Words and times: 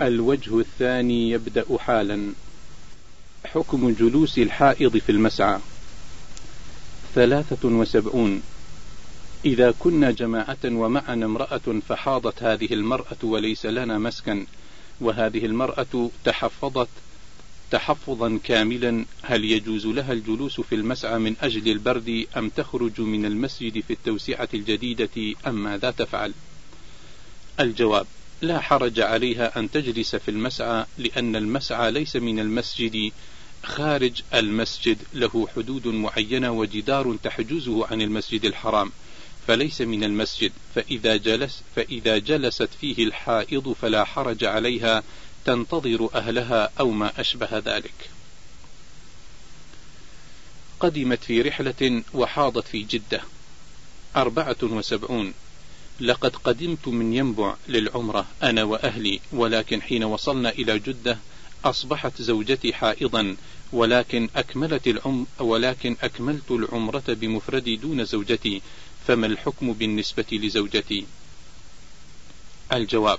الوجه 0.00 0.60
الثاني 0.60 1.30
يبدأ 1.30 1.78
حالا. 1.78 2.32
حكم 3.44 3.90
جلوس 3.90 4.38
الحائض 4.38 4.96
في 4.96 5.12
المسعى. 5.12 5.58
ثلاثة 7.14 7.68
وسبعون. 7.68 8.42
إذا 9.44 9.74
كنا 9.78 10.10
جماعة 10.10 10.64
ومعنا 10.64 11.26
امرأة 11.26 11.80
فحاضت 11.88 12.42
هذه 12.42 12.72
المرأة 12.72 13.16
وليس 13.22 13.66
لنا 13.66 13.98
مسكن 13.98 14.46
وهذه 15.00 15.46
المرأة 15.46 16.10
تحفظت 16.24 16.88
تحفظا 17.70 18.38
كاملا 18.44 19.04
هل 19.22 19.44
يجوز 19.44 19.86
لها 19.86 20.12
الجلوس 20.12 20.60
في 20.60 20.74
المسعى 20.74 21.18
من 21.18 21.34
أجل 21.40 21.72
البرد 21.72 22.26
أم 22.36 22.48
تخرج 22.48 23.00
من 23.00 23.24
المسجد 23.24 23.80
في 23.80 23.92
التوسعة 23.92 24.48
الجديدة 24.54 25.34
أم 25.46 25.64
ماذا 25.64 25.90
تفعل؟ 25.90 26.32
الجواب. 27.60 28.06
لا 28.42 28.60
حرج 28.60 29.00
عليها 29.00 29.58
أن 29.58 29.70
تجلس 29.70 30.16
في 30.16 30.30
المسعى 30.30 30.86
لأن 30.98 31.36
المسعى 31.36 31.90
ليس 31.90 32.16
من 32.16 32.40
المسجد 32.40 33.12
خارج 33.62 34.22
المسجد 34.34 34.98
له 35.14 35.48
حدود 35.56 35.86
معينة 35.86 36.50
وجدار 36.50 37.16
تحجزه 37.22 37.86
عن 37.86 38.02
المسجد 38.02 38.44
الحرام 38.44 38.92
فليس 39.48 39.80
من 39.80 40.04
المسجد. 40.04 40.52
فإذا 40.74 41.16
جلس 41.16 41.62
فإذا 41.76 42.18
جلست 42.18 42.68
فيه 42.80 43.04
الحائض 43.04 43.72
فلا 43.82 44.04
حرج 44.04 44.44
عليها 44.44 45.02
تنتظر 45.44 46.08
أهلها 46.14 46.70
أو 46.80 46.90
ما 46.90 47.20
أشبه 47.20 47.48
ذلك. 47.58 48.10
قدمت 50.80 51.24
في 51.24 51.42
رحلة 51.42 52.02
وحاضت 52.14 52.66
في 52.68 52.82
جدة. 52.82 53.20
أربعة 54.16 54.56
وسبعون. 54.62 55.34
لقد 56.00 56.36
قدمت 56.36 56.88
من 56.88 57.14
ينبع 57.14 57.54
للعمرة 57.68 58.26
أنا 58.42 58.64
وأهلي 58.64 59.20
ولكن 59.32 59.82
حين 59.82 60.04
وصلنا 60.04 60.50
إلى 60.50 60.78
جدة 60.78 61.18
أصبحت 61.64 62.22
زوجتي 62.22 62.72
حائضا 62.72 63.36
ولكن 63.72 64.28
أكملت 64.36 64.86
العم 64.86 65.26
ولكن 65.40 65.96
أكملت 66.02 66.50
العمرة 66.50 67.04
بمفردي 67.08 67.76
دون 67.76 68.04
زوجتي 68.04 68.62
فما 69.06 69.26
الحكم 69.26 69.72
بالنسبة 69.72 70.26
لزوجتي؟ 70.32 71.06
الجواب 72.72 73.18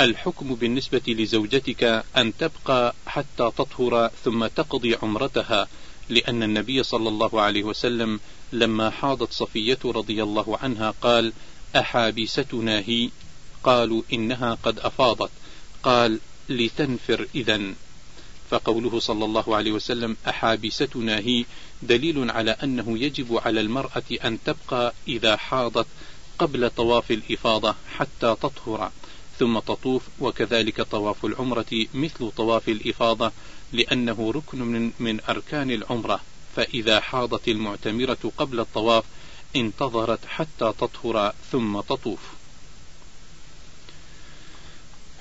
الحكم 0.00 0.54
بالنسبة 0.54 1.02
لزوجتك 1.08 2.04
أن 2.16 2.32
تبقى 2.36 2.94
حتى 3.06 3.50
تطهر 3.58 4.10
ثم 4.24 4.46
تقضي 4.46 4.96
عمرتها 5.02 5.68
لأن 6.08 6.42
النبي 6.42 6.82
صلى 6.82 7.08
الله 7.08 7.40
عليه 7.40 7.64
وسلم 7.64 8.20
لما 8.52 8.90
حاضت 8.90 9.32
صفية 9.32 9.78
رضي 9.84 10.22
الله 10.22 10.58
عنها 10.62 10.90
قال 10.90 11.32
أحابستنا 11.76 12.78
هي. 12.78 13.10
قالوا 13.64 14.02
إنها 14.12 14.58
قد 14.62 14.78
أفاضت. 14.78 15.30
قال 15.82 16.18
لتنفر 16.48 17.26
إذا 17.34 17.60
فقوله 18.50 19.00
صلى 19.00 19.24
الله 19.24 19.56
عليه 19.56 19.72
وسلم 19.72 20.16
أحابستنا 20.28 21.18
هي 21.18 21.44
دليل 21.82 22.30
على 22.30 22.50
أنه 22.50 22.98
يجب 22.98 23.40
على 23.44 23.60
المرأة 23.60 24.02
أن 24.24 24.38
تبقى 24.44 24.94
إذا 25.08 25.36
حاضت 25.36 25.86
قبل 26.38 26.70
طواف 26.70 27.10
الإفاضة 27.10 27.74
حتى 27.96 28.36
تطهر 28.42 28.90
ثم 29.38 29.58
تطوف 29.58 30.02
وكذلك 30.20 30.82
طواف 30.82 31.24
العمرة 31.24 31.86
مثل 31.94 32.30
طواف 32.36 32.68
الإفاضة 32.68 33.32
لأنه 33.72 34.32
ركن 34.34 34.92
من, 34.98 35.20
أركان 35.28 35.70
العمرة. 35.70 36.20
فإذا 36.56 37.00
حاضت 37.00 37.48
المعتمرة 37.48 38.32
قبل 38.38 38.60
الطواف 38.60 39.04
انتظرت 39.56 40.26
حتى 40.26 40.72
تطهر 40.78 41.34
ثم 41.52 41.80
تطوف. 41.80 42.20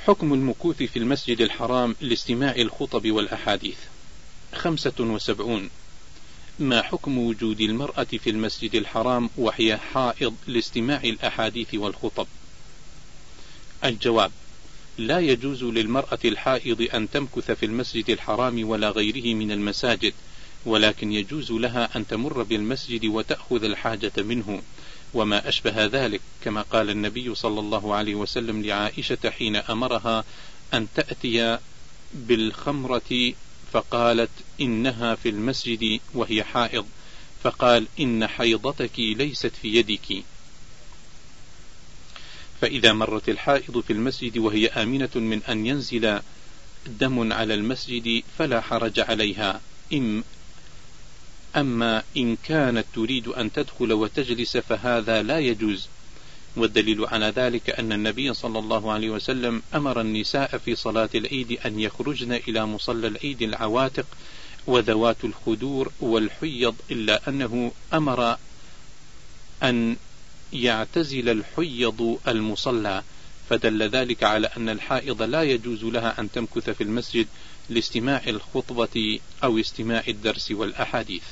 حكم 0.06 0.34
المكوث 0.34 0.84
في 0.84 1.00
المسجد 1.00 1.42
الحرام 1.42 1.96
لاستماع 2.02 2.56
الخطب 2.56 3.12
والأحاديث. 3.12 3.78
خمسة 4.56 4.94
وسبعون. 5.00 5.70
ما 6.60 6.82
حكم 6.82 7.18
وجود 7.18 7.62
المرأة 7.62 8.04
في 8.04 8.30
المسجد 8.30 8.76
الحرام 8.76 9.30
وهي 9.38 9.78
حائض 9.78 10.36
لاستماع 10.48 11.04
الأحاديث 11.04 11.74
والخطب؟ 11.74 12.28
الجواب. 13.84 14.32
لا 14.98 15.20
يجوز 15.20 15.64
للمرأة 15.64 16.20
الحائض 16.26 16.88
أن 16.94 17.10
تمكث 17.10 17.52
في 17.52 17.66
المسجد 17.66 18.10
الحرام 18.10 18.70
ولا 18.70 18.90
غيره 18.90 19.36
من 19.36 19.52
المساجد 19.52 20.14
ولكن 20.68 21.12
يجوز 21.12 21.52
لها 21.52 21.98
أن 21.98 22.08
تمر 22.08 22.44
بالمسجد 22.44 23.06
وتأخذ 23.06 23.64
الحاجة 23.64 24.12
منه. 24.18 24.62
وما 25.14 25.50
أشبه 25.50 25.86
ذلك 25.86 26.22
كما 26.44 26.62
قال 26.62 26.90
النبي 26.90 27.36
صلى 27.36 27.60
الله 27.60 27.96
عليه 27.96 28.16
وسلم 28.16 28.62
لعائشة 28.62 29.30
حين 29.30 29.56
أمرها 29.56 30.24
أن 30.74 30.88
تأتي 30.96 31.58
بالخمرة 32.14 33.34
فقالت 33.72 34.30
إنها 34.62 35.16
في 35.16 35.30
المسجد 35.30 36.00
وهي 36.14 36.44
حائض. 36.44 36.86
فقال 37.44 37.88
إن 38.00 38.28
حيضتك 38.28 39.00
ليست 39.00 39.52
في 39.62 39.76
يدك. 39.76 40.24
فإذا 42.62 42.94
مرت 42.94 43.30
الحائض 43.30 43.80
في 43.80 43.94
المسجد 43.94 44.38
وهي 44.38 44.68
آمنة 44.68 45.10
من 45.16 45.42
أن 45.50 45.66
ينزل 45.66 46.20
دم 46.88 47.34
على 47.34 47.54
المسجد 47.54 48.24
فلا 48.38 48.62
حرج 48.62 49.00
عليها. 49.00 49.62
إم 49.94 50.24
أما 51.56 52.04
إن 52.18 52.36
كانت 52.44 52.86
تريد 52.96 53.28
أن 53.28 53.54
تدخل 53.54 53.94
وتجلس 53.94 54.58
فهذا 54.58 55.24
لا 55.24 55.40
يجوز. 55.40 55.88
والدليل 56.56 57.06
على 57.06 57.34
ذلك 57.36 57.70
أن 57.70 57.92
النبي 57.92 58.34
صلى 58.34 58.60
الله 58.60 58.92
عليه 58.92 59.10
وسلم 59.10 59.62
أمر 59.76 60.02
النساء 60.02 60.58
في 60.58 60.76
صلاة 60.76 61.10
العيد 61.16 61.60
أن 61.66 61.80
يخرجن 61.80 62.32
إلى 62.34 62.66
مصلى 62.66 63.08
العيد 63.08 63.42
العواتق 63.42 64.06
وذوات 64.68 65.24
الخدور 65.24 65.92
والحيض 66.00 66.76
إلا 66.92 67.30
أنه 67.30 67.72
أمر 67.94 68.38
أن 69.64 69.96
يعتزل 70.54 71.30
الحيض 71.30 72.20
المصلى. 72.28 73.04
فدل 73.50 73.84
ذلك 73.84 74.24
على 74.24 74.48
أن 74.58 74.70
الحائض 74.70 75.22
لا 75.22 75.44
يجوز 75.44 75.84
لها 75.84 76.20
أن 76.20 76.32
تمكث 76.32 76.70
في 76.70 76.84
المسجد 76.84 77.28
لاستماع 77.70 78.22
الخطبة 78.28 79.20
أو 79.44 79.60
استماع 79.60 80.04
الدرس 80.08 80.52
والأحاديث. 80.52 81.24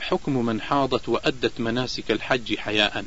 حكم 0.00 0.46
من 0.46 0.60
حاضت 0.60 1.08
وأدت 1.08 1.60
مناسك 1.60 2.10
الحج 2.10 2.56
حياء. 2.56 3.04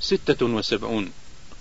ستة 0.00 0.46
وسبعون 0.46 1.12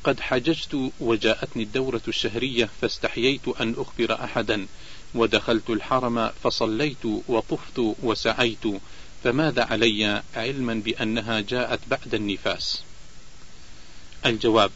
قد 0.03 0.19
حججت 0.19 0.91
وجاءتني 0.99 1.63
الدورة 1.63 2.01
الشهرية 2.07 2.69
فاستحييت 2.81 3.47
أن 3.47 3.75
أخبر 3.77 4.23
أحدا 4.23 4.67
ودخلت 5.15 5.69
الحرم 5.69 6.29
فصليت 6.43 7.05
وطفت 7.27 7.79
وسعيت 7.79 8.63
فماذا 9.23 9.63
علي 9.63 10.23
علما 10.35 10.73
بأنها 10.73 11.39
جاءت 11.39 11.79
بعد 11.87 12.15
النفاس 12.15 12.81
الجواب 14.25 14.71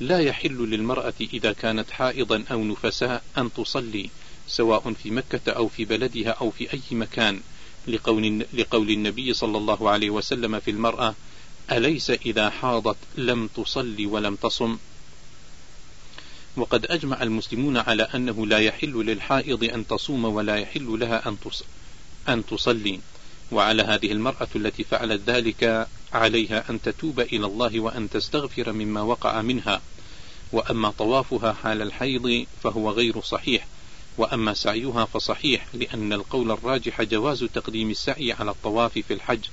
لا 0.00 0.18
يحل 0.18 0.70
للمرأة 0.70 1.14
إذا 1.20 1.52
كانت 1.52 1.90
حائضا 1.90 2.44
أو 2.52 2.64
نفساء 2.64 3.22
أن 3.38 3.52
تصلي 3.52 4.10
سواء 4.48 4.92
في 4.92 5.10
مكة 5.10 5.52
أو 5.52 5.68
في 5.68 5.84
بلدها 5.84 6.30
أو 6.30 6.50
في 6.50 6.72
أي 6.72 6.80
مكان. 6.90 7.40
لقول, 7.88 8.46
لقول 8.54 8.90
النبي 8.90 9.34
صلى 9.34 9.58
الله 9.58 9.90
عليه 9.90 10.10
وسلم 10.10 10.60
في 10.60 10.70
المرأة 10.70 11.14
أليس 11.72 12.10
إذا 12.10 12.50
حاضت 12.50 12.96
لم 13.16 13.46
تصلي 13.46 14.06
ولم 14.06 14.34
تصم؟ 14.34 14.78
وقد 16.56 16.86
أجمع 16.86 17.22
المسلمون 17.22 17.76
على 17.76 18.02
أنه 18.02 18.46
لا 18.46 18.58
يحل 18.58 18.92
للحائض 18.92 19.64
أن 19.64 19.86
تصوم 19.86 20.24
ولا 20.24 20.56
يحل 20.56 20.98
لها 21.00 21.34
أن 22.28 22.46
تصلي. 22.46 23.00
وعلى 23.52 23.82
هذه 23.82 24.12
المرأة 24.12 24.48
التي 24.56 24.84
فعلت 24.84 25.20
ذلك 25.26 25.88
عليها 26.12 26.70
أن 26.70 26.82
تتوب 26.82 27.20
إلى 27.20 27.46
الله 27.46 27.80
وأن 27.80 28.10
تستغفر 28.10 28.72
مما 28.72 29.02
وقع 29.02 29.42
منها. 29.42 29.80
وأما 30.52 30.90
طوافها 30.90 31.52
حال 31.52 31.82
الحيض 31.82 32.46
فهو 32.62 32.90
غير 32.90 33.20
صحيح 33.20 33.66
وأما 34.18 34.54
سعيها 34.54 35.04
فصحيح 35.04 35.66
لأن 35.74 36.12
القول 36.12 36.50
الراجح 36.50 37.02
جواز 37.02 37.44
تقديم 37.44 37.90
السعي 37.90 38.32
على 38.32 38.50
الطواف 38.50 38.92
في 38.92 39.14
الحج. 39.14 39.44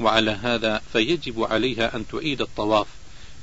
وعلى 0.00 0.30
هذا 0.30 0.82
فيجب 0.92 1.42
عليها 1.42 1.96
أن 1.96 2.04
تعيد 2.08 2.40
الطواف 2.40 2.86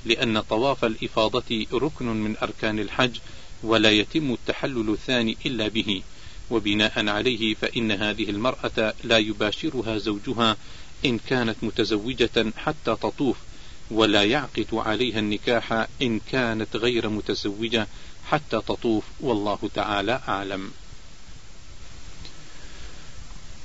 لأن 0.06 0.42
طواف 0.42 0.86
الإفاضة 0.86 1.66
ركن 1.74 2.06
من 2.06 2.36
أركان 2.44 2.80
الحج 2.80 3.18
ولا 3.64 3.92
يتم 3.92 4.34
التحلل 4.34 4.90
الثاني 4.90 5.38
إلا 5.46 5.68
به. 5.68 6.02
وبناء 6.50 7.08
عليه 7.08 7.54
فإن 7.56 7.92
هذه 7.92 8.30
المرأة 8.30 8.94
لا 9.04 9.18
يباشرها 9.18 9.98
زوجها 9.98 10.58
إن 11.06 11.18
كانت 11.18 11.56
متزوجة 11.62 12.54
حتى 12.58 12.96
تطوف. 12.96 13.38
ولا 13.92 14.24
يعقد 14.24 14.68
عليها 14.74 15.20
النكاح 15.20 15.88
إن 16.02 16.20
كانت 16.32 16.76
غير 16.76 17.10
متزوجة 17.10 17.88
حتى 18.30 18.58
تطوف 18.58 19.04
والله 19.20 19.70
تعالى 19.76 20.22
أعلم. 20.28 20.72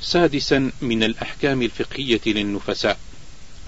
سادسا 0.01 0.73
من 0.81 1.03
الأحكام 1.03 1.63
الفقهية 1.63 2.21
للنفساء. 2.27 2.99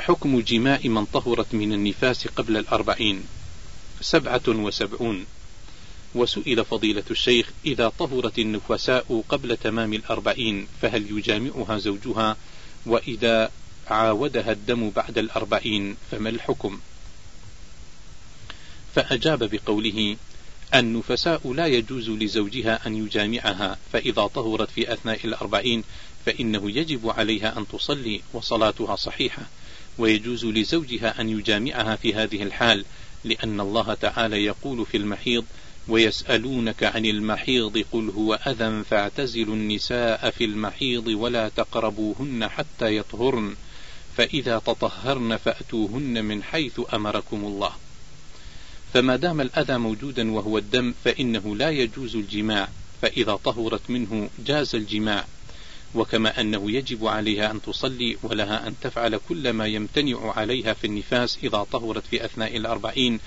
حكم 0.01 0.41
جماع 0.41 0.81
من 0.85 1.05
طهرت 1.05 1.55
من 1.55 1.73
النفاس 1.73 2.27
قبل 2.29 2.57
الأربعين. 2.57 3.25
سبعة 4.01 4.43
وسبعون. 4.49 5.27
وسئل 6.15 6.65
فضيلة 6.65 7.05
الشيخ 7.11 7.51
إذا 7.67 7.89
طهرت 7.89 8.39
النفساء 8.39 9.25
قبل 9.29 9.57
تمام 9.57 9.95
الأربعين 9.95 10.67
فهل 10.83 11.19
يجامعها 11.19 11.79
زوجها؟ 11.79 12.37
وإذا 12.87 13.51
عاودها 13.93 14.53
الدم 14.53 14.91
بعد 14.91 15.19
الأربعين 15.19 15.97
فما 16.11 16.29
الحكم؟ 16.29 16.81
فأجاب 18.95 19.51
بقوله 19.51 20.17
النفساء 20.75 21.53
لا 21.53 21.67
يجوز 21.67 22.11
لزوجها 22.11 22.87
أن 22.87 23.07
يجامعها 23.07 23.79
فإذا 23.93 24.27
طهرت 24.27 24.71
في 24.71 24.93
أثناء 24.93 25.21
الأربعين 25.25 25.85
فإنه 26.27 26.71
يجب 26.71 27.11
عليها 27.11 27.59
أن 27.59 27.69
تصلي 27.69 28.21
وصلاتها 28.33 28.97
صحيحة. 28.97 29.43
ويجوز 29.99 30.45
لزوجها 30.45 31.21
أن 31.21 31.29
يجامعها 31.29 31.97
في 31.97 32.15
هذه 32.15 32.43
الحال 32.43 32.85
لأن 33.25 33.61
الله 33.61 33.95
تعالى 33.95 34.45
يقول 34.45 34.87
في 34.87 34.97
المحيض 34.97 35.45
ويسألونك 35.89 36.85
عن 36.85 37.07
المحيض 37.07 37.85
قل 37.93 38.11
هو 38.11 38.35
أذى 38.35 38.85
فاعتزلوا 38.85 39.55
النساء 39.55 40.31
في 40.31 40.45
المحيض 40.45 41.07
ولا 41.07 41.49
تقربوهن 41.49 42.49
حتى 42.49 42.97
يطهرن. 42.97 43.57
فإذا 44.17 44.59
تطهرن 44.59 45.37
فأتوهن 45.37 46.25
من 46.25 46.43
حيث 46.43 46.81
أمركم 46.95 47.45
الله. 47.45 47.73
فما 48.95 49.17
دام 49.17 49.41
الأذى 49.41 49.79
موجودا 49.79 50.33
وهو 50.33 50.59
الدم 50.59 50.95
فإنه 51.05 51.57
لا 51.57 51.71
يجوز 51.71 52.17
الجماع 52.17 52.69
فإذا 53.03 53.37
طهرت 53.37 53.91
منه 53.91 54.31
جاز 54.47 54.75
الجماع. 54.75 55.25
وكما 55.95 56.41
أنه 56.41 56.71
يجب 56.71 57.07
عليها 57.07 57.51
أن 57.51 57.63
تصلي 57.63 58.17
ولها 58.23 58.69
أن 58.69 58.75
تفعل 58.83 59.21
كل 59.29 59.51
ما 59.51 59.67
يمتنع 59.67 60.33
عليها 60.37 60.73
في 60.73 60.87
النفاس 60.87 61.39
إذا 61.43 61.67
طهرت 61.73 62.07
في 62.07 62.25
أثناء 62.25 62.57
الأربعين 62.57 63.21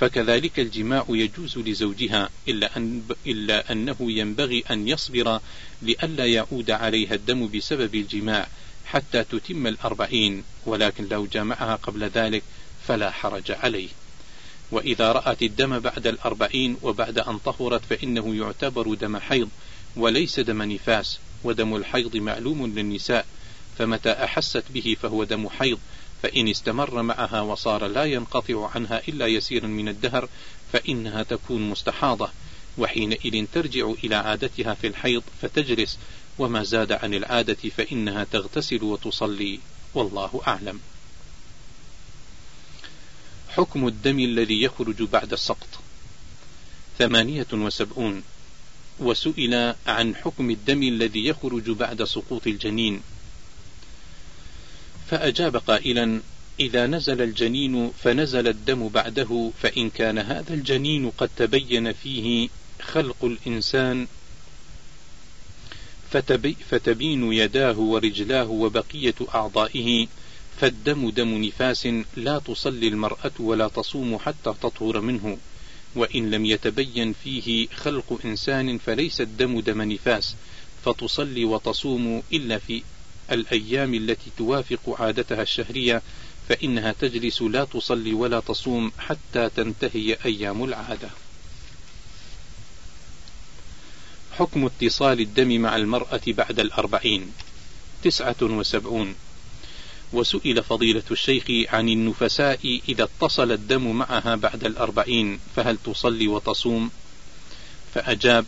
فكذلك 0.00 0.60
الجماع 0.60 1.06
يجوز 1.08 1.58
لزوجها 1.58 2.30
إلا, 2.48 2.76
أن 2.76 3.02
إلا 3.26 3.72
أنه 3.72 3.96
ينبغي 4.00 4.64
أن 4.70 4.88
يصبر 4.88 5.40
لئلا 5.82 6.26
يعود 6.26 6.70
عليها 6.70 7.14
الدم 7.14 7.48
بسبب 7.48 7.94
الجماع. 7.94 8.48
حتى 8.92 9.24
تتم 9.24 9.66
الأربعين 9.66 10.44
ولكن 10.66 11.08
لو 11.08 11.26
جامعها 11.26 11.76
قبل 11.76 12.04
ذلك 12.04 12.42
فلا 12.86 13.10
حرج 13.10 13.50
عليه. 13.50 13.88
وإذا 14.70 15.12
رأت 15.12 15.42
الدم 15.42 15.78
بعد 15.78 16.06
الأربعين 16.06 16.76
وبعد 16.82 17.18
أن 17.18 17.38
طهرت 17.38 17.84
فإنه 17.90 18.34
يعتبر 18.34 18.94
دم 18.94 19.16
حيض 19.16 19.48
وليس 19.96 20.40
دم 20.40 20.62
نفاس 20.62 21.18
ودم 21.44 21.76
الحيض 21.76 22.16
معلوم 22.16 22.66
للنساء 22.66 23.26
فمتى 23.78 24.10
أحست 24.10 24.64
به 24.70 24.96
فهو 25.02 25.24
دم 25.24 25.48
حيض. 25.48 25.78
فإن 26.22 26.48
استمر 26.48 27.02
معها 27.02 27.40
وصار 27.40 27.86
لا 27.86 28.04
ينقطع 28.04 28.70
عنها 28.74 29.02
إلا 29.08 29.26
يسيرا 29.26 29.66
من 29.66 29.88
الدهر 29.88 30.28
فإنها 30.72 31.22
تكون 31.22 31.70
مستحاضة. 31.70 32.30
وحينئذ 32.78 33.46
ترجع 33.52 33.92
إلى 34.04 34.14
عادتها 34.14 34.74
في 34.74 34.86
الحيض 34.86 35.22
فتجلس 35.42 35.98
وما 36.38 36.62
زاد 36.64 36.92
عن 36.92 37.14
العادة 37.14 37.68
فإنها 37.76 38.24
تغتسل 38.24 38.82
وتصلي. 38.82 39.58
والله 39.94 40.40
أعلم. 40.46 40.80
حكم 43.48 43.88
الدم 43.88 44.18
الذي 44.18 44.62
يخرج 44.62 45.02
بعد 45.02 45.32
السقط. 45.32 45.68
ثمانية 46.98 47.46
وسبعون. 47.52 48.22
وسئل 49.00 49.74
عن 49.86 50.16
حكم 50.16 50.50
الدم 50.50 50.82
الذي 50.82 51.26
يخرج 51.26 51.70
بعد 51.70 52.04
سقوط 52.04 52.46
الجنين. 52.46 53.00
فأجاب 55.10 55.56
قائلا 55.56 56.20
إذا 56.60 56.86
نزل 56.86 57.22
الجنين 57.22 57.90
فنزل 57.90 58.48
الدم 58.48 58.88
بعده 58.88 59.50
فإن 59.62 59.90
كان 59.90 60.18
هذا 60.18 60.54
الجنين 60.54 61.10
قد 61.10 61.30
تبين 61.36 61.92
فيه 61.92 62.48
خلق 62.82 63.24
الإنسان 63.24 64.06
فتبي 66.12 66.56
فتبين 66.70 67.32
يداه 67.32 67.78
ورجلاه 67.78 68.50
وبقية 68.50 69.14
أعضائه 69.34 70.06
فالدم 70.60 71.10
دم 71.10 71.44
نفاس 71.44 71.88
لا 72.16 72.38
تصلي 72.38 72.88
المرأة 72.88 73.32
ولا 73.40 73.68
تصوم 73.68 74.18
حتى 74.18 74.54
تطهر 74.62 75.00
منه 75.00 75.38
وإن 75.94 76.30
لم 76.30 76.46
يتبين 76.46 77.12
فيه 77.12 77.68
خلق 77.68 78.20
إنسان 78.24 78.78
فليس 78.78 79.20
الدم 79.20 79.60
دم 79.60 79.82
نفاس 79.82 80.36
فتصلي 80.84 81.44
وتصوم 81.44 82.22
إلا 82.32 82.58
في 82.58 82.82
الأيام 83.32 83.94
التي 83.94 84.30
توافق 84.38 84.96
عادتها 85.02 85.42
الشهرية 85.42 86.02
فإنها 86.48 86.92
تجلس 86.92 87.42
لا 87.42 87.64
تصلي 87.64 88.14
ولا 88.14 88.40
تصوم 88.40 88.92
حتى 88.98 89.50
تنتهي 89.56 90.16
أيام 90.24 90.64
العادة. 90.64 91.10
حكم 94.42 94.66
اتصال 94.66 95.20
الدم 95.20 95.60
مع 95.60 95.76
المرأة 95.76 96.20
بعد 96.26 96.60
الأربعين. 96.60 97.32
تسعة 98.02 98.36
وسبعون. 98.42 99.14
وسئل 100.12 100.62
فضيلة 100.62 101.02
الشيخ 101.10 101.74
عن 101.74 101.88
النفساء 101.88 102.80
إذا 102.88 103.04
اتصل 103.04 103.52
الدم 103.52 103.90
معها 103.90 104.34
بعد 104.34 104.64
الأربعين 104.64 105.40
فهل 105.56 105.78
تصلي 105.84 106.28
وتصوم؟ 106.28 106.90
فأجاب 107.94 108.46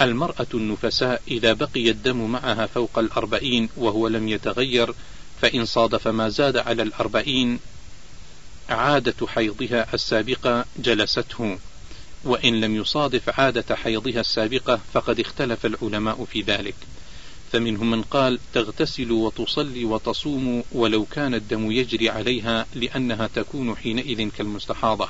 المرأة 0.00 0.46
النفساء 0.54 1.22
إذا 1.28 1.52
بقي 1.52 1.90
الدم 1.90 2.30
معها 2.30 2.66
فوق 2.66 2.98
الأربعين 2.98 3.68
وهو 3.76 4.08
لم 4.08 4.28
يتغير 4.28 4.94
فإن 5.42 5.64
صادف 5.64 6.08
ما 6.08 6.28
زاد 6.28 6.56
على 6.56 6.82
الأربعين 6.82 7.58
عادة 8.68 9.26
حيضها 9.26 9.94
السابقة 9.94 10.64
جلسته. 10.78 11.58
وإن 12.24 12.60
لم 12.60 12.76
يصادف 12.76 13.40
عادة 13.40 13.76
حيضها 13.76 14.20
السابقة 14.20 14.80
فقد 14.92 15.20
اختلف 15.20 15.66
العلماء 15.66 16.24
في 16.24 16.42
ذلك. 16.42 16.74
فمنهم 17.52 17.90
من 17.90 18.02
قال 18.02 18.38
تغتسل 18.54 19.12
وتصلي 19.12 19.84
وتصوم 19.84 20.64
ولو 20.72 21.04
كان 21.04 21.34
الدم 21.34 21.70
يجري 21.70 22.10
عليها 22.10 22.66
لأنها 22.74 23.26
تكون 23.26 23.76
حينئذ 23.76 24.28
كالمستحاضة. 24.28 25.08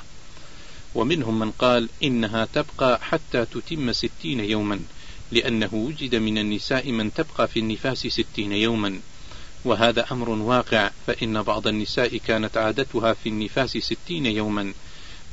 ومنهم 0.95 1.39
من 1.39 1.51
قال 1.51 1.89
إنها 2.03 2.47
تبقى 2.53 2.99
حتى 3.01 3.45
تتم 3.45 3.91
ستين 3.91 4.39
يوما 4.39 4.79
لأنه 5.31 5.69
وجد 5.73 6.15
من 6.15 6.37
النساء 6.37 6.91
من 6.91 7.13
تبقى 7.13 7.47
في 7.47 7.59
النفاس 7.59 8.07
ستين 8.07 8.51
يوما. 8.51 8.99
وهذا 9.65 10.05
أمر 10.11 10.29
واقع 10.29 10.91
فإن 11.07 11.41
بعض 11.41 11.67
النساء 11.67 12.17
كانت 12.17 12.57
عادتها 12.57 13.13
في 13.13 13.29
النفاس 13.29 13.77
ستين 13.77 14.25
يوما 14.25 14.73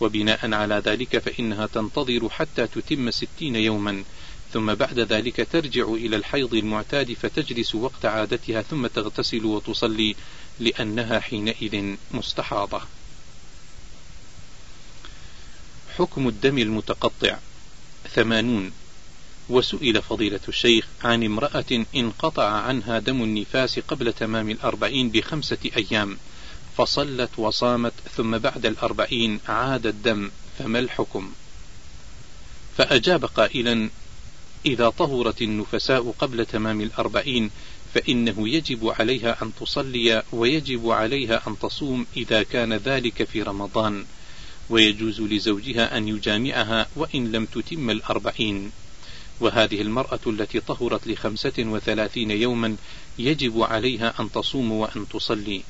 وبناء 0.01 0.55
على 0.55 0.83
ذلك 0.85 1.19
فإنها 1.19 1.67
تنتظر 1.67 2.31
حتى 2.31 2.67
تتم 2.67 3.11
ستين 3.11 3.57
يوما 3.57 4.05
ثم 4.53 4.75
بعد 4.75 4.99
ذلك 4.99 5.49
ترجع 5.53 5.85
إلى 5.89 6.17
الحيض 6.17 6.55
المعتاد 6.55 7.13
فتجلس 7.13 7.75
وقت 7.75 8.05
عادتها 8.05 8.63
ثم 8.63 8.87
تغتسل 8.87 9.45
وتصلي 9.45 10.17
لأنها 10.61 11.21
حينئذ 11.21 11.95
مستحاضة. 12.11 12.83
حكم 15.99 16.29
الدم 16.29 16.59
المتقطع 16.59 17.39
ثمانون 18.15 18.73
وسئل 19.49 20.03
فضيلة 20.03 20.41
الشيخ 20.49 20.87
عن 21.05 21.25
امرأة 21.25 21.85
انقطع 21.97 22.49
عنها 22.51 22.99
دم 22.99 23.23
النفاس 23.23 23.79
قبل 23.79 24.13
تمام 24.13 24.51
الأربعين 24.51 25.11
بخمسة 25.11 25.59
أيام 25.77 26.19
فصلت 26.81 27.39
وصامت 27.39 27.93
ثم 28.17 28.39
بعد 28.39 28.67
الأربعين 28.67 29.41
عاد 29.49 29.87
الدم 29.87 30.31
فما 30.59 30.79
الحكم؟ 30.79 31.33
فأجاب 32.77 33.25
قائلا 33.25 33.91
إذا 34.67 34.89
طهرت 34.89 35.43
النفساء 35.43 36.15
قبل 36.19 36.47
تمام 36.47 36.81
الأربعين 36.81 37.51
فإنه 37.95 38.49
يجب 38.49 38.89
عليها 38.99 39.43
أن 39.43 39.53
تصلي 39.61 40.23
ويجب 40.33 40.91
عليها 40.91 41.49
أن 41.49 41.59
تصوم 41.59 42.07
إذا 42.17 42.43
كان 42.43 42.73
ذلك 42.73 43.25
في 43.25 43.43
رمضان 43.43 44.05
ويجوز 44.71 45.21
لزوجها 45.21 45.97
أن 45.97 46.09
يجامعها 46.09 46.89
وإن 46.97 47.33
لم 47.33 47.45
تتم 47.45 47.91
الأربعين. 47.91 48.73
وهذه 49.41 49.81
المرأة 49.81 50.21
التي 50.27 50.61
طهرت 50.61 51.07
لخمسة 51.07 51.53
وثلاثين 51.59 52.31
يوما 52.31 52.77
يجب 53.19 53.63
عليها 53.63 54.15
أن 54.21 54.33
تصوم 54.33 54.73
وأن 54.73 55.09
تصلي. 55.09 55.63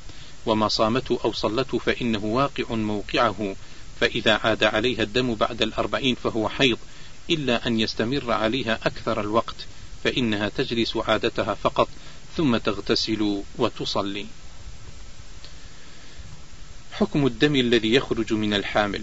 وما 0.46 0.68
صامته 0.68 1.18
أو 1.24 1.32
صلته 1.32 1.78
فإنه 1.78 2.24
واقع 2.24 2.74
موقعه. 2.74 3.56
فإذا 4.00 4.34
عاد 4.34 4.64
عليها 4.64 5.02
الدم 5.02 5.34
بعد 5.34 5.62
الأربعين 5.62 6.14
فهو 6.14 6.48
حيض 6.48 6.78
إلا 7.30 7.66
أن 7.66 7.80
يستمر 7.80 8.32
عليها 8.32 8.78
أكثر 8.82 9.20
الوقت 9.20 9.56
فإنها 10.04 10.48
تجلس 10.48 10.96
عادتها 10.96 11.54
فقط 11.54 11.88
ثم 12.36 12.56
تغتسل 12.56 13.42
وتصلي. 13.58 14.26
حكم 16.92 17.26
الدم 17.26 17.56
الذي 17.56 17.94
يخرج 17.94 18.32
من 18.32 18.54
الحامل. 18.54 19.02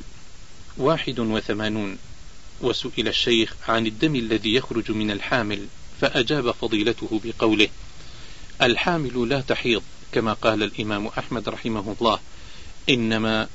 واحد 0.77 1.19
وثمانون. 1.19 1.97
وسئل 2.61 3.07
الشيخ 3.07 3.53
عن 3.67 3.87
الدم 3.87 4.15
الذي 4.15 4.53
يخرج 4.53 4.91
من 4.91 5.11
الحامل 5.11 5.67
فأجاب 6.01 6.51
فضيلته 6.51 7.21
بقوله 7.23 7.67
الحامل 8.61 9.29
لا 9.29 9.41
تحيض 9.41 9.83
كما 10.11 10.33
قال 10.33 10.63
الإمام 10.63 11.07
أحمد 11.07 11.49
رحمه 11.49 11.95
الله 11.99 12.19
إنما 12.89 13.47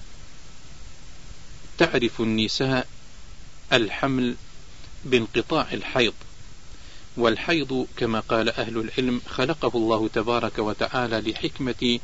تعرف 1.79 2.21
النساء 2.21 2.89
الحمل 3.73 4.37
بانقطاع 5.05 5.73
الحيض 5.73 6.15
والحيض 7.17 7.87
كما 7.97 8.21
قال 8.21 8.49
أهل 8.49 8.79
العلم 8.79 9.21
خلقه 9.29 9.71
الله 9.75 10.09
تبارك 10.09 10.59
وتعالى 10.59 11.31
لحكمة 11.31 11.99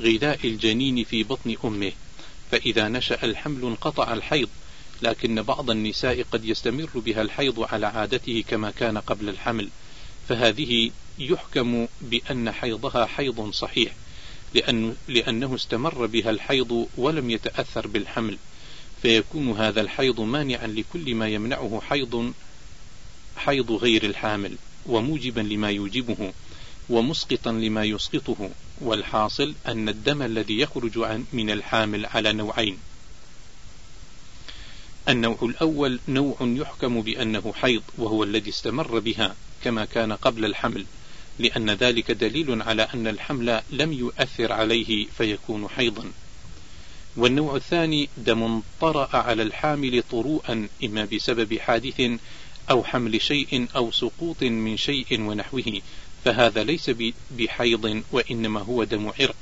غذاء 0.00 0.38
الجنين 0.44 1.04
في 1.04 1.22
بطن 1.22 1.56
أمه 1.64 1.92
فإذا 2.50 2.88
نشأ 2.88 3.24
الحمل 3.24 3.64
انقطع 3.64 4.12
الحيض 4.12 4.48
لكن 5.02 5.42
بعض 5.42 5.70
النساء 5.70 6.22
قد 6.32 6.44
يستمر 6.44 6.90
بها 6.94 7.22
الحيض 7.22 7.60
على 7.72 7.86
عادته 7.86 8.44
كما 8.48 8.70
كان 8.70 8.98
قبل 8.98 9.28
الحمل 9.28 9.68
فهذه 10.28 10.90
يحكم 11.18 11.86
بأن 12.00 12.52
حيضها 12.52 13.06
حيض 13.06 13.50
صحيح 13.50 13.92
لأنه, 14.54 14.94
لأنه 15.08 15.54
استمر 15.54 16.06
بها 16.06 16.30
الحيض 16.30 16.88
ولم 16.96 17.30
يتأثر 17.30 17.86
بالحمل 17.86 18.38
فيكون 19.02 19.50
هذا 19.50 19.80
الحيض 19.80 20.20
مانعا 20.20 20.66
لكل 20.66 21.14
ما 21.14 21.28
يمنعه 21.28 21.80
حيض 21.88 22.32
حيض 23.36 23.72
غير 23.72 24.04
الحامل 24.04 24.56
وموجبا 24.86 25.40
لما 25.40 25.70
يوجبه 25.70 26.32
ومسقطا 26.90 27.52
لما 27.52 27.84
يسقطه 27.84 28.50
والحاصل 28.80 29.54
أن 29.66 29.88
الدم 29.88 30.22
الذي 30.22 30.60
يخرج 30.60 30.98
من 31.32 31.50
الحامل 31.50 32.06
على 32.06 32.32
نوعين. 32.32 32.78
النوع 35.08 35.38
الأول 35.42 36.00
نوع 36.08 36.36
يحكم 36.40 37.00
بأنه 37.02 37.52
حيض 37.56 37.82
وهو 37.98 38.24
الذي 38.24 38.50
استمر 38.50 38.98
بها 38.98 39.36
كما 39.64 39.84
كان 39.84 40.12
قبل 40.12 40.44
الحمل. 40.44 40.86
لأن 41.38 41.70
ذلك 41.70 42.10
دليل 42.10 42.62
على 42.62 42.82
أن 42.94 43.06
الحمل 43.06 43.62
لم 43.70 43.92
يؤثر 43.92 44.52
عليه 44.52 45.06
فيكون 45.18 45.68
حيضا. 45.68 46.12
والنوع 47.16 47.56
الثاني 47.56 48.08
دم 48.16 48.62
طرأ 48.80 49.16
على 49.16 49.42
الحامل 49.42 50.02
طروءا 50.10 50.68
إما 50.84 51.04
بسبب 51.04 51.58
حادث 51.58 52.10
أو 52.70 52.84
حمل 52.84 53.20
شيء 53.20 53.66
أو 53.76 53.92
سقوط 53.92 54.42
من 54.42 54.76
شيء 54.76 55.20
ونحوه. 55.20 55.80
فهذا 56.24 56.64
ليس 56.64 56.90
بحيض 57.30 58.02
وإنما 58.12 58.60
هو 58.60 58.84
دم 58.84 59.08
عرق. 59.20 59.36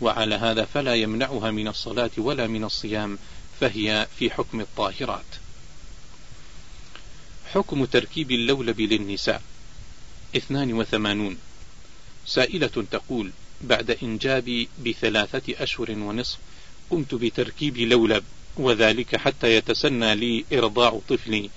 وعلى 0.00 0.34
هذا 0.34 0.64
فلا 0.64 0.94
يمنعها 0.94 1.50
من 1.50 1.68
الصلاة 1.68 2.10
ولا 2.16 2.46
من 2.46 2.64
الصيام 2.64 3.18
فهي 3.60 4.06
في 4.18 4.30
حكم 4.30 4.60
الطاهرات. 4.60 5.24
حكم 7.52 7.84
تركيب 7.84 8.30
اللولب 8.30 8.80
للنساء. 8.80 9.42
اثنان 10.36 10.72
وثمانون. 10.72 11.38
سائلة 12.26 12.84
تقول 12.90 13.30
بعد 13.60 13.90
إنجابي 14.02 14.68
بثلاثة 14.86 15.62
أشهر 15.62 15.90
ونصف 15.90 16.38
قمت 16.90 17.14
بتركيب 17.14 17.78
لولب 17.78 18.24
وذلك 18.56 19.16
حتى 19.16 19.56
يتسنى 19.56 20.14
لي 20.14 20.44
إرضاع 20.52 21.00
طفلي. 21.08 21.50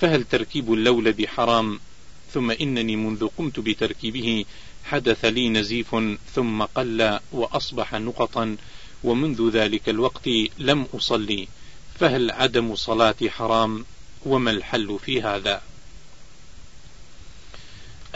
فهل 0.00 0.24
تركيب 0.24 0.72
اللولب 0.72 1.26
حرام؟ 1.26 1.80
ثم 2.34 2.50
إنني 2.50 2.96
منذ 2.96 3.28
قمت 3.38 3.60
بتركيبه 3.60 4.44
حدث 4.84 5.24
لي 5.24 5.48
نزيف 5.48 5.96
ثم 6.34 6.62
قل 6.62 7.18
وأصبح 7.32 7.94
نقطا 7.94 8.56
ومنذ 9.04 9.50
ذلك 9.50 9.88
الوقت 9.88 10.28
لم 10.58 10.86
أصلي. 10.94 11.48
فهل 12.00 12.30
عدم 12.30 12.74
صلاتي 12.74 13.30
حرام؟ 13.30 13.84
وما 14.26 14.50
الحل 14.50 14.98
في 15.04 15.22
هذا؟ 15.22 15.62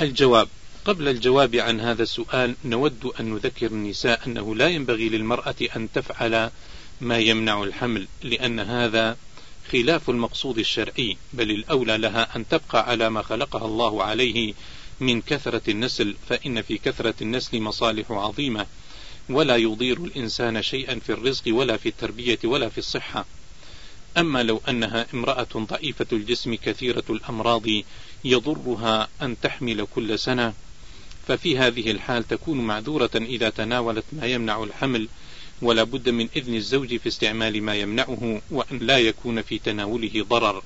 الجواب. 0.01 0.49
قبل 0.85 1.09
الجواب 1.09 1.57
عن 1.57 1.81
هذا 1.81 2.03
السؤال 2.03 2.55
نود 2.65 3.13
أن 3.21 3.35
نذكر 3.35 3.67
النساء 3.67 4.21
أنه 4.27 4.55
لا 4.55 4.69
ينبغي 4.69 5.09
للمرأة 5.09 5.55
أن 5.77 5.89
تفعل 5.95 6.51
ما 7.01 7.19
يمنع 7.19 7.63
الحمل 7.63 8.09
لأن 8.23 8.61
هذا 8.61 9.17
خلاف 9.73 10.11
المقصود 10.11 10.59
الشرعي 10.59 11.17
بل 11.33 11.51
الأولى 11.51 11.99
لها 11.99 12.37
أن 12.37 12.49
تبقى 12.49 12.91
على 12.91 13.11
ما 13.11 13.23
خلقها 13.23 13.67
الله 13.67 14.05
عليه 14.05 14.55
من 15.01 15.23
كثرة 15.23 15.71
النسل 15.71 16.17
فإن 16.29 16.63
في 16.63 16.79
كثرة 16.79 17.15
النسل 17.23 17.61
مصالح 17.61 18.11
عظيمة 18.11 18.67
ولا 19.29 19.57
يضير 19.57 20.05
الإنسان 20.05 20.63
شيئا 20.63 20.99
في 20.99 21.13
الرزق 21.13 21.55
ولا 21.55 21.77
في 21.77 21.89
التربية 21.89 22.39
ولا 22.45 22.69
في 22.69 22.79
الصحة. 22.79 23.27
أما 24.19 24.43
لو 24.43 24.61
أنها 24.69 25.07
امرأة 25.15 25.49
ضعيفة 25.57 26.07
الجسم 26.13 26.55
كثيرة 26.55 27.05
الأمراض 27.11 27.67
يضرها 28.25 29.09
أن 29.23 29.37
تحمل 29.43 29.87
كل 29.95 30.19
سنة. 30.19 30.55
ففي 31.29 31.59
هذه 31.59 31.91
الحال 31.91 32.29
تكون 32.29 32.61
معذورة 32.61 33.11
إذا 33.15 33.51
تناولت 33.51 34.05
ما 34.13 34.27
يمنع 34.27 34.63
الحمل 34.63 35.09
ولا 35.63 35.83
بد 35.83 36.09
من 36.09 36.29
إذن 36.37 36.55
الزوج 36.55 36.97
في 36.97 37.09
استعمال 37.09 37.63
ما 37.63 37.75
يمنعه 37.75 38.43
وأن 38.51 38.79
لا 38.79 38.99
يكون 38.99 39.43
في 39.43 39.59
تناوله 39.59 40.25
ضرر. 40.29 40.63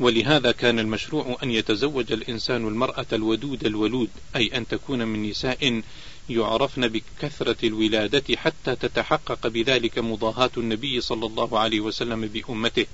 ولهذا 0.00 0.52
كان 0.52 0.78
المشروع 0.78 1.38
أن 1.42 1.50
يتزوج 1.50 2.12
الإنسان 2.12 2.68
المرأة 2.68 3.06
الودود 3.12 3.66
الولود 3.66 4.10
أي 4.36 4.56
أن 4.56 4.68
تكون 4.68 5.08
من 5.08 5.30
نساء 5.30 5.82
يعرفن 6.28 6.88
بكثرة 6.88 7.66
الولادة 7.66 8.36
حتى 8.36 8.76
تتحقق 8.76 9.46
بذلك 9.46 9.98
مضاهاة 9.98 10.50
النبي 10.56 11.00
صلى 11.00 11.26
الله 11.26 11.58
عليه 11.58 11.80
وسلم 11.80 12.26
بأمته. 12.26 12.86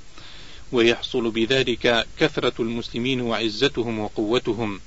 ويحصل 0.73 1.31
بذلك 1.31 2.07
كثرة 2.19 2.62
المسلمين 2.62 3.21
وعزتهم 3.21 3.99
وقوتهم. 3.99 4.81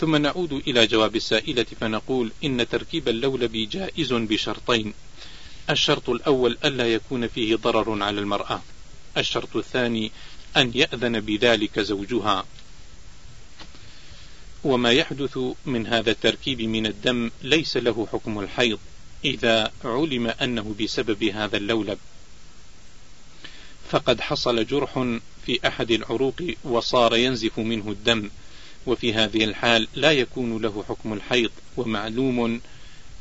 ثم 0.00 0.16
نعود 0.16 0.52
إلى 0.52 0.86
جواب 0.86 1.16
السائلة 1.16 1.66
فنقول 1.80 2.32
إن 2.44 2.68
تركيب 2.68 3.08
اللولب 3.08 3.52
جائز 3.52 4.12
بشرطين. 4.12 4.94
الشرط 5.70 6.10
الأول 6.10 6.58
ألا 6.64 6.94
يكون 6.94 7.28
فيه 7.28 7.56
ضرر 7.56 8.02
على 8.02 8.20
المرأة. 8.20 8.62
الشرط 9.16 9.56
الثاني 9.56 10.10
أن 10.56 10.72
يأذن 10.74 11.20
بذلك 11.20 11.80
زوجها. 11.80 12.46
وما 14.64 14.92
يحدث 14.92 15.38
من 15.66 15.86
هذا 15.86 16.10
التركيب 16.10 16.60
من 16.60 16.86
الدم 16.86 17.30
ليس 17.42 17.76
له 17.76 18.08
حكم 18.12 18.40
الحيض 18.40 18.78
إذا 19.24 19.72
علم 19.84 20.26
أنه 20.26 20.74
بسبب 20.80 21.24
هذا 21.24 21.56
اللولب. 21.56 21.98
فقد 23.90 24.20
حصل 24.20 24.66
جرح 24.66 25.18
في 25.46 25.60
أحد 25.66 25.90
العروق 25.90 26.42
وصار 26.64 27.16
ينزف 27.16 27.58
منه 27.58 27.90
الدم. 27.90 28.30
وفي 28.86 29.14
هذه 29.14 29.44
الحال 29.44 29.88
لا 29.94 30.12
يكون 30.12 30.62
له 30.62 30.84
حكم 30.88 31.12
الحيض 31.12 31.50
ومعلوم 31.76 32.60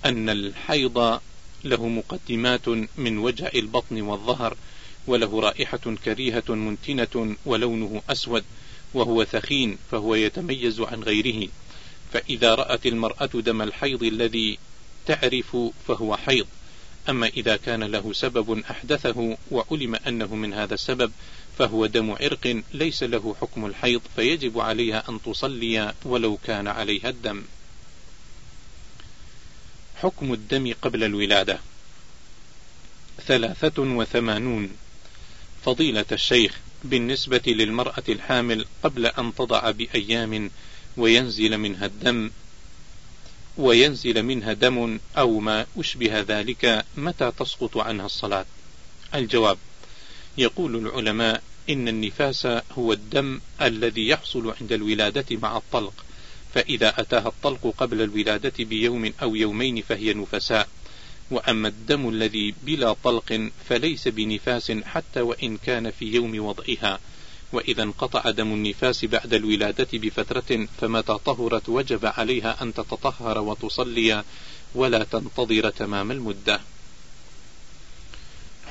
أن 0.06 0.30
الحيض 0.30 1.20
له 1.64 1.88
مقدمات 1.88 2.70
من 2.98 3.18
وجع 3.18 3.50
البطن 3.56 4.02
والظهر 4.02 4.58
وله 5.08 5.40
رائحة 5.40 5.96
كريهة 6.06 6.44
منتنة 6.50 7.36
ولونه 7.46 8.02
أسود 8.10 8.44
وهو 8.94 9.24
ثخين 9.24 9.78
فهو 9.92 10.16
يتميز 10.16 10.80
عن 10.80 11.04
غيره. 11.04 11.48
فإذا 12.14 12.56
رأت 12.56 12.86
المرأة 12.86 13.30
دم 13.34 13.62
الحيض 13.62 14.04
الذي 14.04 14.58
تعرف 15.06 15.58
فهو 15.88 16.18
حيض. 16.18 16.48
أما 17.10 17.28
إذا 17.28 17.56
كان 17.58 17.84
له 17.84 18.14
سبب 18.14 18.64
أحدثه 18.72 19.38
وعلم 19.52 19.96
أنه 19.96 20.36
من 20.36 20.54
هذا 20.54 20.74
السبب 20.74 21.12
فهو 21.58 21.86
دم 21.86 22.12
عرق 22.12 22.62
ليس 22.74 23.04
له 23.04 23.36
حكم 23.42 23.66
الحيض 23.66 24.02
فيجب 24.16 24.60
عليها 24.60 25.04
أن 25.10 25.22
تصلي 25.22 25.94
ولو 26.06 26.38
كان 26.38 26.68
عليها 26.68 27.10
الدم. 27.10 27.44
حكم 29.96 30.34
الدم 30.34 30.74
قبل 30.82 31.04
الولادة 31.04 31.60
ثلاثة 33.28 33.82
وثمانون 33.82 34.72
فضيلة 35.66 36.06
الشيخ 36.12 36.60
بالنسبة 36.84 37.42
للمرأة 37.48 38.04
الحامل 38.10 38.66
قبل 38.84 39.06
أن 39.06 39.36
تضع 39.36 39.72
بأيام 39.72 40.52
وينزل 40.98 41.58
منها 41.58 41.86
الدم 41.86 42.32
وينزل 43.58 44.24
منها 44.24 44.54
دم 44.54 45.00
أو 45.18 45.40
ما 45.40 45.66
أشبه 45.78 46.22
ذلك 46.22 46.86
متى 46.98 47.32
تسقط 47.40 47.78
عنها 47.78 48.06
الصلاة؟ 48.06 48.46
الجواب 49.16 49.58
يقول 50.38 50.76
العلماء 50.76 51.44
إن 51.70 51.88
النفاس 51.88 52.48
هو 52.72 52.94
الدم 52.94 53.42
الذي 53.62 54.08
يحصل 54.08 54.54
عند 54.62 54.72
الولادة 54.72 55.26
مع 55.32 55.58
الطلق 55.58 56.06
فإذا 56.54 56.94
أتاها 57.02 57.28
الطلق 57.28 57.74
قبل 57.78 58.02
الولادة 58.02 58.54
بيوم 58.60 59.14
أو 59.22 59.36
يومين 59.36 59.82
فهي 59.82 60.14
نفساء. 60.14 60.68
وأما 61.32 61.68
الدم 61.68 62.10
الذي 62.10 62.56
بلا 62.64 62.94
طلق 63.04 63.50
فليس 63.70 64.08
بنفاس 64.08 64.72
حتى 64.72 65.22
وإن 65.22 65.58
كان 65.58 65.92
في 65.92 66.06
يوم 66.06 66.40
وضعها. 66.46 67.00
وإذا 67.56 67.84
انقطع 67.84 68.30
دم 68.30 68.54
النفاس 68.54 69.06
بعد 69.06 69.34
الولادة 69.34 69.88
بفترة 69.94 70.68
فمتى 70.82 71.18
طهرت 71.26 71.70
وجب 71.70 72.06
عليها 72.06 72.64
أن 72.64 72.74
تتطهر 72.74 73.40
وتصلي 73.40 74.24
ولا 74.76 75.04
تنتظر 75.04 75.70
تمام 75.70 76.12
المدة. 76.12 76.62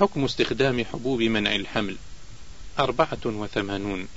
حكم 0.01 0.25
استخدام 0.25 0.85
حبوب 0.85 1.23
منع 1.23 1.55
الحمل. 1.55 1.97
أربعة 2.79 3.25
وثمانون. 3.27 4.09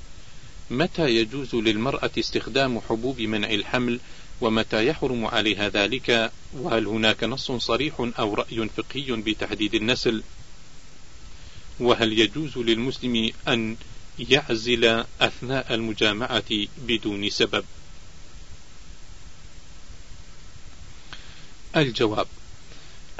متى 0.70 1.08
يجوز 1.08 1.54
للمرأة 1.54 2.10
استخدام 2.18 2.80
حبوب 2.80 3.20
منع 3.20 3.50
الحمل 3.50 4.00
ومتى 4.40 4.86
يحرم 4.86 5.26
عليها 5.26 5.68
ذلك؟ 5.68 6.32
وهل 6.54 6.86
هناك 6.86 7.24
نص 7.24 7.52
صريح 7.52 7.94
أو 8.18 8.34
رأي 8.34 8.68
فقهي 8.76 9.12
بتحديد 9.12 9.74
النسل؟ 9.74 10.22
وهل 11.80 12.18
يجوز 12.18 12.58
للمسلم 12.58 13.30
أن 13.48 13.76
يعزل 14.18 15.04
أثناء 15.20 15.74
المجامعة 15.74 16.50
بدون 16.78 17.30
سبب. 17.30 17.64
الجواب 21.76 22.26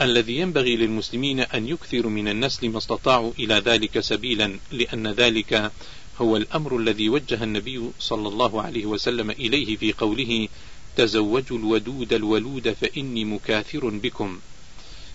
الذي 0.00 0.36
ينبغي 0.36 0.76
للمسلمين 0.76 1.40
أن 1.40 1.68
يكثروا 1.68 2.10
من 2.10 2.28
النسل 2.28 2.68
ما 2.68 2.78
استطاعوا 2.78 3.32
إلى 3.38 3.54
ذلك 3.54 4.00
سبيلا 4.00 4.58
لأن 4.72 5.06
ذلك 5.06 5.72
هو 6.20 6.36
الأمر 6.36 6.76
الذي 6.76 7.08
وجه 7.08 7.44
النبي 7.44 7.90
صلى 8.00 8.28
الله 8.28 8.62
عليه 8.62 8.86
وسلم 8.86 9.30
إليه 9.30 9.76
في 9.76 9.92
قوله 9.92 10.48
تزوجوا 10.96 11.58
الودود 11.58 12.12
الولود 12.12 12.72
فإني 12.72 13.24
مكاثر 13.24 13.88
بكم. 13.88 14.38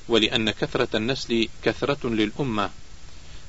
ولأن 0.08 0.52
كثرة 0.52 0.98
النسل 0.98 1.48
كثرة 1.64 2.10
للأمة. 2.10 2.70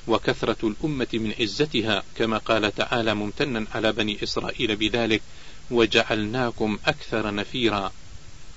وكثرة 0.07 0.57
الأمة 0.63 1.07
من 1.13 1.33
عزتها 1.39 2.03
كما 2.15 2.37
قال 2.37 2.75
تعالى 2.75 3.13
ممتنا 3.13 3.65
على 3.73 3.91
بني 3.91 4.23
إسرائيل 4.23 4.75
بذلك 4.75 5.21
وجعلناكم 5.71 6.79
أكثر 6.85 7.33
نفيرا 7.35 7.91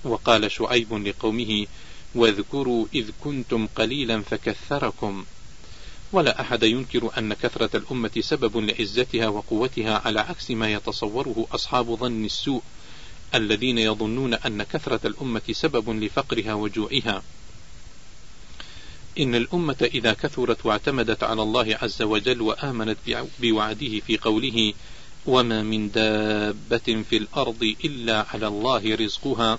وقال 0.04 0.50
شعيب 0.50 0.94
لقومه 0.94 1.66
واذكروا 2.14 2.86
إذ 2.94 3.10
كنتم 3.24 3.66
قليلا 3.66 4.22
فكثركم 4.22 5.24
ولا 6.12 6.40
أحد 6.40 6.62
ينكر 6.62 7.10
أن 7.18 7.34
كثرة 7.34 7.76
الأمة 7.76 8.10
سبب 8.20 8.56
لعزتها 8.56 9.28
وقوتها 9.28 10.02
على 10.04 10.20
عكس 10.20 10.50
ما 10.50 10.72
يتصوره 10.72 11.46
أصحاب 11.52 11.94
ظن 11.94 12.24
السوء 12.24 12.62
الذين 13.34 13.78
يظنون 13.78 14.34
أن 14.34 14.62
كثرة 14.62 15.00
الأمة 15.06 15.42
سبب 15.50 15.90
لفقرها 15.90 16.54
وجوعها. 16.54 17.22
إن 19.18 19.34
الأمة 19.34 19.90
إذا 19.94 20.12
كثرت 20.12 20.66
واعتمدت 20.66 21.22
على 21.22 21.42
الله 21.42 21.78
عز 21.82 22.02
وجل 22.02 22.40
وآمنت 22.40 22.98
بوعده 23.40 24.00
في 24.06 24.16
قوله 24.16 24.74
وما 25.26 25.62
من 25.62 25.90
دابة 25.90 27.02
في 27.10 27.16
الأرض 27.16 27.74
إلا 27.84 28.26
على 28.32 28.46
الله 28.46 28.94
رزقها 28.94 29.58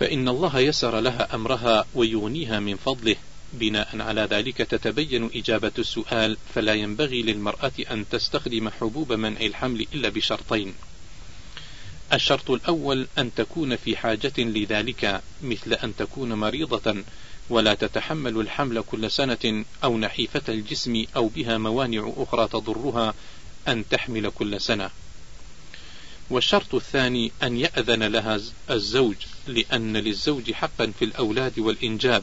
فإن 0.00 0.28
الله 0.28 0.58
يسر 0.58 1.00
لها 1.00 1.34
أمرها 1.34 1.86
ويغنيها 1.94 2.60
من 2.60 2.76
فضله. 2.76 3.16
بناء 3.52 4.00
على 4.00 4.20
ذلك 4.30 4.56
تتبين 4.56 5.30
إجابة 5.34 5.72
السؤال 5.78 6.36
فلا 6.54 6.74
ينبغي 6.74 7.22
للمرأة 7.22 7.72
أن 7.90 8.08
تستخدم 8.08 8.68
حبوب 8.68 9.12
منع 9.12 9.40
الحمل 9.40 9.86
إلا 9.94 10.08
بشرطين. 10.08 10.74
الشرط 12.12 12.50
الأول 12.50 13.06
أن 13.18 13.34
تكون 13.34 13.76
في 13.76 13.96
حاجة 13.96 14.32
لذلك 14.38 15.22
مثل 15.42 15.72
أن 15.72 15.96
تكون 15.96 16.32
مريضة. 16.32 17.04
ولا 17.50 17.74
تتحمل 17.74 18.40
الحمل 18.40 18.84
كل 18.90 19.10
سنة 19.10 19.64
أو 19.84 19.98
نحيفة 19.98 20.42
الجسم 20.48 21.04
أو 21.16 21.28
بها 21.28 21.58
موانع 21.58 22.12
أخرى 22.16 22.48
تضرها 22.48 23.14
أن 23.68 23.88
تحمل 23.88 24.30
كل 24.30 24.60
سنة. 24.60 24.90
والشرط 26.30 26.74
الثاني 26.74 27.32
أن 27.42 27.56
يأذن 27.56 28.02
لها 28.02 28.40
الزوج 28.70 29.16
لأن 29.46 29.96
للزوج 29.96 30.52
حقا 30.52 30.92
في 30.98 31.04
الأولاد 31.04 31.58
والإنجاب 31.58 32.22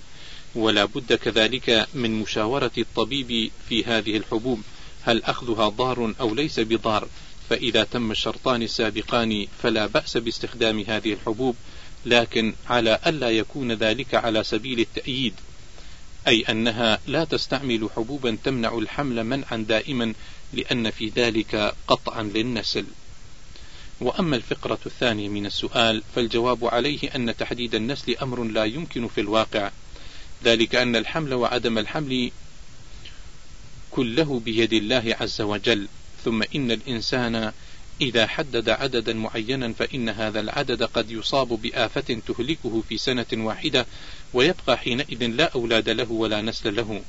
ولا 0.56 0.86
بد 0.86 1.14
كذلك 1.14 1.88
من 1.94 2.12
مشاورة 2.12 2.72
الطبيب 2.78 3.52
في 3.70 3.84
هذه 3.84 4.18
الحبوب 4.18 4.62
هل 5.02 5.24
أخذها 5.24 5.70
ضار 5.70 6.14
أو 6.20 6.36
ليس 6.36 6.60
بضار؟ 6.60 7.08
فإذا 7.50 7.84
تم 7.84 8.12
الشرطان 8.12 8.62
السابقان 8.62 9.48
فلا 9.64 9.86
بأس 9.86 10.18
باستخدام 10.18 10.80
هذه 10.80 11.14
الحبوب 11.14 11.56
لكن 12.06 12.54
على 12.70 13.00
ألا 13.08 13.30
يكون 13.30 13.72
ذلك 13.72 14.16
على 14.16 14.44
سبيل 14.44 14.80
التأييد 14.80 15.34
أي 16.28 16.42
أنها 16.42 17.00
لا 17.08 17.24
تستعمل 17.24 17.90
حبوبا 17.96 18.38
تمنع 18.44 18.78
الحمل 18.78 19.24
منعا 19.24 19.58
دائما 19.58 20.14
لأن 20.54 20.92
في 20.92 21.10
ذلك 21.16 21.74
قطعا 21.88 22.24
للنسل. 22.24 22.86
وأما 24.02 24.36
الفقرة 24.36 24.80
الثانية 24.86 25.30
من 25.30 25.46
السؤال 25.46 26.04
فالجواب 26.16 26.66
عليه 26.66 27.16
أن 27.16 27.38
تحديد 27.38 27.76
النسل 27.76 28.16
أمر 28.16 28.44
لا 28.44 28.66
يمكن 28.66 29.08
في 29.08 29.22
الواقع 29.22 29.72
ذلك 30.44 30.76
أن 30.76 30.96
الحمل 30.96 31.34
وعدم 31.34 31.78
الحمل 31.78 32.32
كله 33.92 34.42
بيد 34.46 34.74
الله 34.74 35.16
عز 35.20 35.42
وجل 35.42 35.88
ثم 36.26 36.44
إن 36.56 36.72
الإنسان 36.72 37.52
إذا 38.02 38.28
حدد 38.28 38.70
عددا 38.70 39.14
معينا 39.14 39.74
فإن 39.74 40.10
هذا 40.10 40.40
العدد 40.40 40.84
قد 40.84 41.12
يصاب 41.12 41.48
بآفة 41.48 42.22
تهلكه 42.28 42.84
في 42.90 42.98
سنة 42.98 43.26
واحدة 43.34 43.86
ويبقى 44.34 44.78
حينئذ 44.78 45.26
لا 45.26 45.52
أولاد 45.56 45.90
له 45.90 46.12
ولا 46.12 46.42
نسل 46.42 46.76
له. 46.76 47.02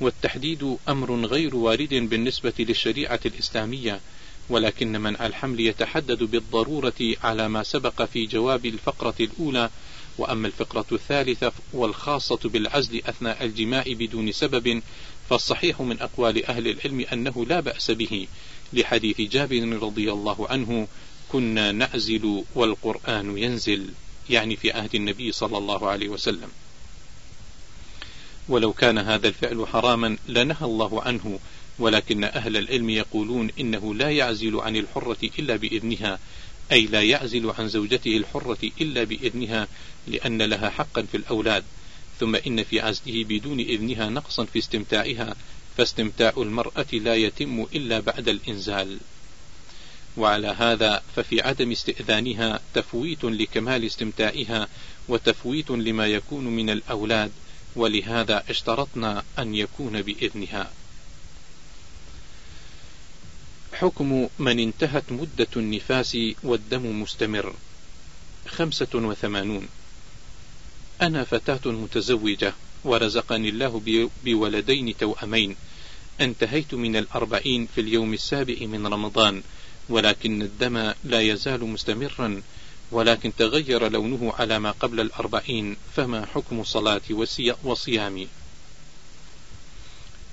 والتحديد 0.00 0.76
أمر 0.88 1.26
غير 1.26 1.56
وارد 1.56 1.94
بالنسبة 1.94 2.52
للشريعة 2.58 3.20
الإسلامية 3.26 4.00
ولكن 4.48 5.00
منع 5.00 5.26
الحمل 5.26 5.60
يتحدد 5.60 6.22
بالضرورة 6.22 7.16
على 7.22 7.48
ما 7.48 7.62
سبق 7.62 8.02
في 8.02 8.26
جواب 8.26 8.66
الفقرة 8.66 9.14
الأولى. 9.20 9.70
وأما 10.18 10.46
الفقرة 10.46 10.86
الثالثة 10.92 11.52
والخاصة 11.72 12.38
بالعزل 12.44 13.02
أثناء 13.06 13.44
الجماع 13.44 13.84
بدون 13.86 14.32
سبب 14.32 14.82
فالصحيح 15.30 15.80
من 15.80 16.00
أقوال 16.00 16.46
أهل 16.46 16.68
العلم 16.68 17.06
أنه 17.12 17.46
لا 17.48 17.60
بأس 17.60 17.90
به. 17.90 18.26
لحديث 18.72 19.20
جابر 19.20 19.78
رضي 19.82 20.12
الله 20.12 20.48
عنه 20.48 20.88
كنا 21.28 21.72
نعزل 21.72 22.44
والقرآن 22.54 23.38
ينزل 23.38 23.90
يعني 24.30 24.56
في 24.56 24.72
عهد 24.72 24.94
النبي 24.94 25.32
صلى 25.32 25.58
الله 25.58 25.88
عليه 25.88 26.08
وسلم. 26.08 26.48
ولو 28.48 28.72
كان 28.72 28.98
هذا 28.98 29.28
الفعل 29.28 29.66
حراما 29.66 30.16
لنهى 30.28 30.62
الله 30.62 31.02
عنه 31.02 31.38
ولكن 31.78 32.24
أهل 32.24 32.56
العلم 32.56 32.90
يقولون 32.90 33.50
إنه 33.60 33.94
لا 33.94 34.10
يعزل 34.10 34.60
عن 34.60 34.76
الحرة 34.76 35.30
إلا 35.38 35.56
بإذنها 35.56 36.18
أي 36.72 36.86
لا 36.86 37.02
يعزل 37.02 37.50
عن 37.58 37.68
زوجته 37.68 38.16
الحرة 38.16 38.58
إلا 38.80 39.04
بإذنها 39.04 39.68
لأن 40.06 40.42
لها 40.42 40.70
حقا 40.70 41.02
في 41.02 41.16
الأولاد 41.16 41.64
ثم 42.20 42.36
إن 42.36 42.64
في 42.64 42.80
عزله 42.80 43.24
بدون 43.24 43.60
إذنها 43.60 44.08
نقصا 44.08 44.44
في 44.44 44.58
استمتاعها 44.58 45.36
فاستمتاع 45.76 46.32
المرأة 46.36 46.86
لا 46.92 47.14
يتم 47.14 47.66
إلا 47.74 48.00
بعد 48.00 48.28
الإنزال. 48.28 48.98
وعلى 50.16 50.48
هذا 50.48 51.02
ففي 51.16 51.40
عدم 51.40 51.70
استئذانها 51.70 52.60
تفويت 52.74 53.24
لكمال 53.24 53.84
استمتاعها 53.84 54.68
وتفويت 55.08 55.70
لما 55.70 56.06
يكون 56.06 56.44
من 56.44 56.70
الأولاد 56.70 57.32
ولهذا 57.76 58.44
اشترطنا 58.48 59.24
أن 59.38 59.54
يكون 59.54 60.02
بإذنها. 60.02 60.72
حكم 63.72 64.28
من 64.38 64.58
انتهت 64.58 65.12
مدة 65.12 65.48
النفاس 65.56 66.16
والدم 66.42 67.02
مستمر. 67.02 67.54
خمسة 68.48 68.88
وثمانون. 68.94 69.68
أنا 71.02 71.24
فتاة 71.24 71.70
متزوجة. 71.70 72.54
ورزقني 72.84 73.48
الله 73.48 73.80
بولدين 74.24 74.96
توأمين. 74.96 75.56
انتهيت 76.20 76.74
من 76.74 76.96
الأربعين 76.96 77.68
في 77.74 77.80
اليوم 77.80 78.12
السابع 78.12 78.54
من 78.60 78.86
رمضان 78.86 79.42
ولكن 79.88 80.42
الدم 80.42 80.92
لا 81.04 81.20
يزال 81.20 81.64
مستمرا 81.64 82.42
ولكن 82.92 83.32
تغير 83.38 83.88
لونه 83.88 84.32
على 84.38 84.58
ما 84.58 84.70
قبل 84.70 85.00
الأربعين 85.00 85.76
فما 85.96 86.26
حكم 86.26 86.64
صلاتي 86.64 87.26
وصيامي؟ 87.64 88.28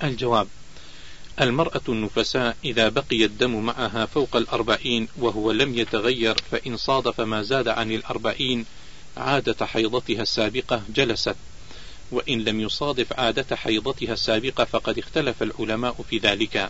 الجواب 0.04 0.48
المرأة 1.42 1.82
النفساء 1.90 2.58
إذا 2.66 2.90
بقي 2.90 3.26
الدم 3.26 3.66
معها 3.66 4.06
فوق 4.06 4.36
الأربعين 4.36 5.08
وهو 5.18 5.52
لم 5.52 5.78
يتغير 5.78 6.36
فإن 6.52 6.78
صادف 6.78 7.22
ما 7.22 7.42
زاد 7.42 7.68
عن 7.68 7.92
الأربعين 7.92 8.66
عادة 9.18 9.66
حيضتها 9.66 10.22
السابقة 10.22 10.82
جلست. 10.96 11.36
وإن 12.12 12.44
لم 12.44 12.60
يصادف 12.60 13.14
عادة 13.20 13.56
حيضتها 13.56 14.14
السابقة 14.14 14.64
فقد 14.64 14.98
اختلف 15.00 15.44
العلماء 15.44 16.06
في 16.10 16.18
ذلك. 16.18 16.70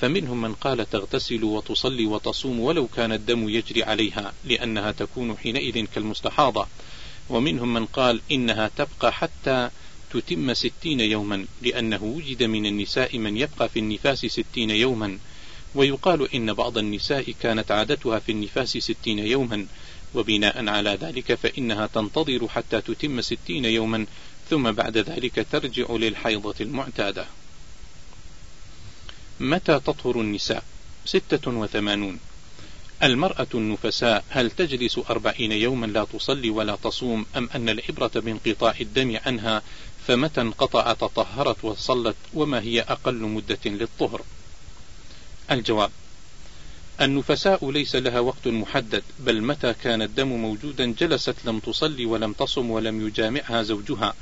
فمنهم 0.00 0.42
من 0.42 0.54
قال 0.54 0.90
تغتسل 0.90 1.44
وتصلي 1.44 2.06
وتصوم 2.06 2.60
ولو 2.60 2.86
كان 2.86 3.12
الدم 3.12 3.48
يجري 3.48 3.82
عليها 3.82 4.32
لأنها 4.44 4.92
تكون 4.92 5.36
حينئذ 5.36 5.86
كالمستحاضة. 5.94 6.66
ومنهم 7.30 7.74
من 7.74 7.86
قال 7.86 8.20
إنها 8.32 8.70
تبقى 8.76 9.12
حتى 9.12 9.70
تتم 10.10 10.54
ستين 10.54 11.00
يوما 11.00 11.46
لأنه 11.62 12.04
وجد 12.04 12.42
من 12.42 12.66
النساء 12.66 13.18
من 13.18 13.36
يبقى 13.36 13.68
في 13.68 13.78
النفاس 13.78 14.26
ستين 14.26 14.70
يوما. 14.70 15.18
ويقال 15.74 16.34
إن 16.34 16.52
بعض 16.52 16.78
النساء 16.78 17.34
كانت 17.40 17.70
عادتها 17.70 18.18
في 18.18 18.32
النفاس 18.32 18.78
ستين 18.78 19.18
يوما. 19.18 19.66
وبناء 20.14 20.68
على 20.68 20.98
ذلك 21.00 21.34
فإنها 21.34 21.86
تنتظر 21.86 22.48
حتى 22.48 22.80
تتم 22.80 23.20
ستين 23.20 23.64
يوما 23.64 24.06
ثم 24.50 24.72
بعد 24.72 24.98
ذلك 24.98 25.46
ترجع 25.52 25.84
للحيضة 25.90 26.54
المعتادة. 26.60 27.26
متى 29.40 29.80
تطهر 29.80 30.20
النساء؟ 30.20 30.64
ستة 31.04 31.50
وثمانون. 31.50 32.18
المرأة 33.02 33.46
النفساء 33.54 34.24
هل 34.28 34.50
تجلس 34.50 34.98
أربعين 35.10 35.52
يوما 35.52 35.86
لا 35.86 36.04
تصلي 36.04 36.50
ولا 36.50 36.76
تصوم؟ 36.76 37.26
أم 37.36 37.48
أن 37.54 37.68
العبرة 37.68 38.10
بانقطاع 38.14 38.74
الدم 38.80 39.18
عنها؟ 39.26 39.62
فمتى 40.06 40.40
انقطع 40.40 40.92
تطهرت 40.92 41.64
وصلت؟ 41.64 42.16
وما 42.34 42.60
هي 42.60 42.80
أقل 42.80 43.14
مدة 43.14 43.58
للطهر؟ 43.66 44.22
الجواب 45.50 45.90
النفساء 47.00 47.70
ليس 47.70 47.96
لها 47.96 48.20
وقت 48.20 48.48
محدد 48.48 49.02
بل 49.18 49.42
متى 49.42 49.74
كان 49.82 50.02
الدم 50.02 50.28
موجودا 50.28 50.94
جلست 50.98 51.34
لم 51.44 51.58
تصلي 51.58 52.06
ولم 52.06 52.32
تصم 52.32 52.70
ولم 52.70 53.06
يجامعها 53.06 53.62
زوجها. 53.62 54.14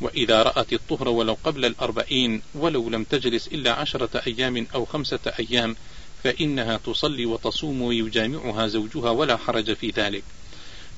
وإذا 0.00 0.42
رأت 0.42 0.72
الطهر 0.72 1.08
ولو 1.08 1.36
قبل 1.44 1.64
الأربعين 1.64 2.42
ولو 2.54 2.90
لم 2.90 3.04
تجلس 3.04 3.48
إلا 3.48 3.72
عشرة 3.72 4.22
أيام 4.26 4.66
أو 4.74 4.84
خمسة 4.84 5.32
أيام 5.38 5.76
فإنها 6.24 6.76
تصلي 6.76 7.26
وتصوم 7.26 7.82
ويجامعها 7.82 8.66
زوجها 8.66 9.10
ولا 9.10 9.36
حرج 9.36 9.72
في 9.72 9.90
ذلك. 9.90 10.22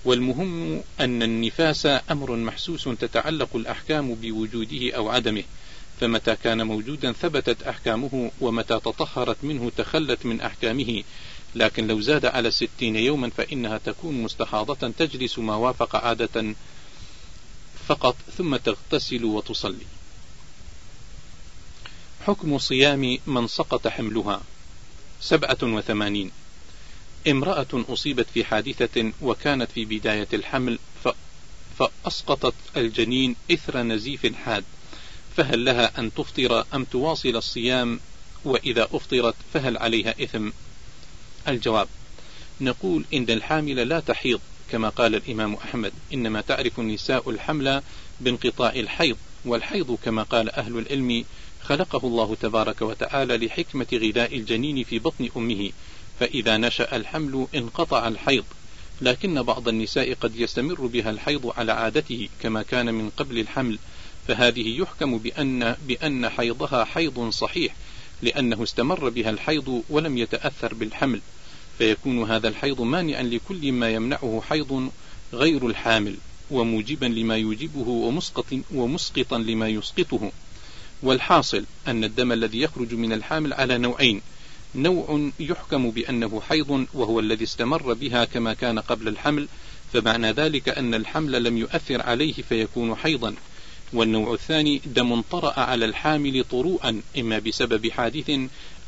والمهم 0.05 0.83
أن 1.01 1.23
النفاس 1.23 1.87
أمر 2.11 2.37
محسوس 2.37 2.85
تتعلق 2.85 3.57
الأحكام 3.57 4.15
بوجوده 4.15 4.97
أو 4.97 5.09
عدمه 5.09 5.43
فمتى 6.01 6.37
كان 6.37 6.67
موجودا 6.67 7.13
ثبتت 7.13 7.63
أحكامه 7.63 8.31
ومتى 8.41 8.75
تطهرت 8.75 9.37
منه 9.43 9.71
تخلت 9.77 10.27
من 10.27 10.41
أحكامه. 10.41 11.03
لكن 11.55 11.87
لو 11.87 12.01
زاد 12.01 12.27
على 12.27 12.49
الستين 12.49 12.97
يوما 12.97 13.31
فإنها 13.31 13.79
تكون 13.79 14.23
مستحاضة 14.23 14.89
تجلس 14.99 15.39
ما 15.39 15.57
وافق 15.57 15.97
عادة 15.97 16.55
فقط 17.91 18.17
ثم 18.39 18.57
تغتسل 18.57 19.25
وتصلي. 19.25 19.87
حكم 22.27 22.59
صيام 22.59 23.19
من 23.27 23.47
سقط 23.47 23.89
حملها. 23.89 24.43
سبعة 25.21 25.59
وثمانين. 25.63 26.31
امرأة 27.29 27.67
أصيبت 27.73 28.27
في 28.35 28.45
حادثة 28.45 29.13
وكانت 29.23 29.71
في 29.71 29.85
بداية 29.85 30.29
الحمل 30.33 30.79
فأسقطت 31.79 32.55
الجنين 32.77 33.37
إثر 33.53 33.83
نزيف 33.83 34.35
حاد 34.35 34.65
فهل 35.37 35.65
لها 35.65 35.99
أن 35.99 36.15
تفطر 36.15 36.65
أم 36.75 36.85
تواصل 36.85 37.37
الصيام؟ 37.37 38.01
وإذا 38.45 38.89
أفطرت 38.93 39.35
فهل 39.55 39.79
عليها 39.79 40.15
إثم؟ 40.23 40.51
الجواب 41.49 41.89
نقول 42.61 43.05
إن 43.15 43.31
الحامل 43.31 43.89
لا 43.89 44.01
تحيض 44.01 44.41
كما 44.71 44.89
قال 44.89 45.15
الإمام 45.15 45.55
أحمد 45.55 45.93
إنما 46.15 46.41
تعرف 46.41 46.81
النساء 46.81 47.31
الحمل 47.31 47.83
بانقطاع 48.21 48.73
الحيض 48.73 49.17
والحيض 49.45 49.99
كما 50.05 50.23
قال 50.23 50.51
أهل 50.51 50.79
العلم 50.79 51.25
خلقه 51.63 52.07
الله 52.07 52.35
تبارك 52.35 52.83
وتعالى 52.83 53.47
لحكمة 53.47 53.87
غذاء 53.93 54.37
الجنين 54.37 54.85
في 54.85 54.99
بطن 54.99 55.29
أمه 55.37 55.71
فإذا 56.21 56.57
نشأ 56.57 56.97
الحمل 56.97 57.47
انقطع 57.55 58.09
الحيض. 58.09 58.45
لكن 59.01 59.43
بعض 59.43 59.69
النساء 59.69 60.15
قد 60.15 60.37
يستمر 60.37 60.87
بها 60.87 61.11
الحيض 61.11 61.53
على 61.57 61.73
عادته 61.73 62.29
كما 62.43 62.63
كان 62.63 62.95
من 62.95 63.11
قبل 63.11 63.39
الحمل 63.39 63.79
فهذه 64.29 64.81
يحكم 64.81 65.19
بأن 65.19 65.77
بأن 65.87 66.29
حيضها 66.29 66.85
حيض 66.85 67.31
صحيح 67.31 67.75
لأنه 68.23 68.63
استمر 68.63 69.09
بها 69.09 69.31
الحيض 69.31 69.83
ولم 69.91 70.19
يتأثر 70.19 70.75
بالحمل. 70.75 71.21
فيكون 71.81 72.31
هذا 72.31 72.49
الحيض 72.49 72.81
مانعا 72.81 73.23
لكل 73.23 73.73
ما 73.73 73.91
يمنعه 73.91 74.43
حيض 74.49 74.91
غير 75.33 75.67
الحامل 75.67 76.17
وموجبا 76.51 77.07
لما 77.07 77.37
يوجبه 77.37 77.89
ومسقط 77.89 78.47
ومسقطا 78.75 79.39
لما 79.39 79.69
يسقطه. 79.69 80.33
والحاصل 81.03 81.65
أن 81.89 82.05
الدم 82.05 82.33
الذي 82.33 82.61
يخرج 82.61 82.95
من 82.95 83.13
الحامل 83.13 83.53
على 83.53 83.79
نوعين. 83.79 84.21
نوع 84.75 85.31
يحكم 85.41 85.91
بأنه 85.91 86.41
حيض 86.49 86.87
وهو 86.95 87.21
الذي 87.21 87.45
استمر 87.45 87.93
بها 87.93 88.25
كما 88.25 88.55
كان 88.55 88.79
قبل 88.79 89.09
الحمل 89.09 89.49
فمعنى 89.93 90.33
ذلك 90.33 90.69
أن 90.69 90.95
الحمل 90.95 91.45
لم 91.45 91.59
يؤثر 91.59 92.03
عليه 92.03 92.33
فيكون 92.33 92.95
حيضا. 92.95 93.35
والنوع 93.93 94.35
الثاني 94.35 94.81
دم 94.87 95.21
طرأ 95.21 95.61
على 95.61 95.85
الحامل 95.85 96.45
طروءا 96.51 97.03
إما 97.19 97.39
بسبب 97.39 97.91
حادث 97.91 98.31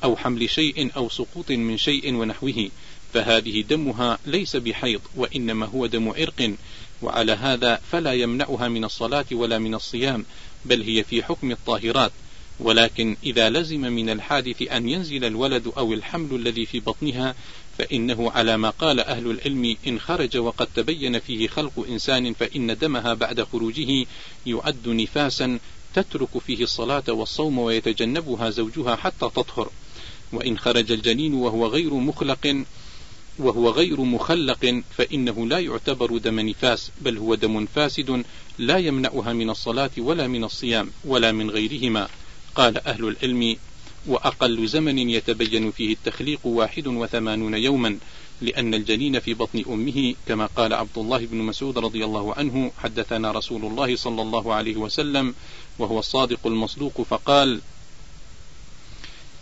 أو 0.04 0.16
حمل 0.16 0.50
شيء 0.50 0.90
أو 0.96 1.08
سقوط 1.08 1.50
من 1.50 1.76
شيء 1.76 2.14
ونحوه 2.14 2.68
فهذه 3.14 3.60
دمها 3.60 4.18
ليس 4.26 4.56
بحيض 4.56 5.00
وإنما 5.16 5.66
هو 5.66 5.86
دم 5.86 6.08
عرق 6.08 6.54
وعلى 7.02 7.32
هذا 7.32 7.80
فلا 7.92 8.12
يمنعها 8.12 8.68
من 8.68 8.84
الصلاة 8.84 9.24
ولا 9.32 9.58
من 9.58 9.74
الصيام 9.74 10.24
بل 10.64 10.82
هي 10.82 11.04
في 11.04 11.22
حكم 11.22 11.50
الطاهرات. 11.50 12.12
ولكن 12.60 13.16
إذا 13.24 13.50
لزم 13.50 13.80
من 13.80 14.10
الحادث 14.10 14.62
أن 14.72 14.88
ينزل 14.88 15.24
الولد 15.24 15.72
أو 15.76 15.92
الحمل 15.92 16.34
الذي 16.34 16.66
في 16.66 16.80
بطنها 16.80 17.34
فإنه 17.78 18.30
على 18.30 18.56
ما 18.56 18.70
قال 18.70 19.00
أهل 19.00 19.30
العلم 19.30 19.76
إن 19.86 20.00
خرج 20.00 20.36
وقد 20.36 20.68
تبين 20.76 21.18
فيه 21.18 21.48
خلق 21.48 21.86
إنسان 21.88 22.32
فإن 22.32 22.78
دمها 22.78 23.14
بعد 23.14 23.42
خروجه 23.42 24.06
يعد 24.46 24.88
نفاسا 24.88 25.58
تترك 25.94 26.38
فيه 26.46 26.62
الصلاة 26.62 27.04
والصوم 27.08 27.58
ويتجنبها 27.58 28.50
زوجها 28.50 28.96
حتى 28.96 29.30
تطهر. 29.36 29.70
وإن 30.32 30.58
خرج 30.58 30.92
الجنين 30.92 31.34
وهو 31.34 31.66
غير 31.66 31.94
مخلق 31.94 32.64
وهو 33.38 33.70
غير 33.70 34.00
مخلق 34.00 34.82
فإنه 34.96 35.46
لا 35.46 35.58
يعتبر 35.58 36.16
دم 36.16 36.40
نفاس 36.40 36.90
بل 37.00 37.18
هو 37.18 37.34
دم 37.34 37.66
فاسد 37.66 38.24
لا 38.58 38.78
يمنعها 38.78 39.32
من 39.32 39.50
الصلاة 39.50 39.90
ولا 39.98 40.26
من 40.26 40.44
الصيام 40.44 40.90
ولا 41.04 41.32
من 41.32 41.50
غيرهما. 41.50 42.08
قال 42.54 42.86
أهل 42.86 43.04
العلم 43.04 43.56
وأقل 44.06 44.66
زمن 44.66 44.98
يتبين 44.98 45.70
فيه 45.70 45.92
التخليق 45.92 46.46
واحد 46.46 46.86
وثمانون 46.86 47.54
يوما 47.54 47.98
لأن 48.40 48.74
الجنين 48.74 49.20
في 49.20 49.34
بطن 49.34 49.64
أمه 49.68 50.14
كما 50.28 50.46
قال 50.46 50.72
عبد 50.72 50.98
الله 50.98 51.18
بن 51.26 51.36
مسعود 51.36 51.78
رضي 51.78 52.04
الله 52.04 52.34
عنه 52.34 52.72
حدثنا 52.78 53.32
رسول 53.32 53.64
الله 53.64 53.96
صلى 53.96 54.22
الله 54.22 54.54
عليه 54.54 54.76
وسلم 54.76 55.34
وهو 55.78 55.98
الصادق 55.98 56.46
المصدوق 56.46 57.02
فقال 57.02 57.60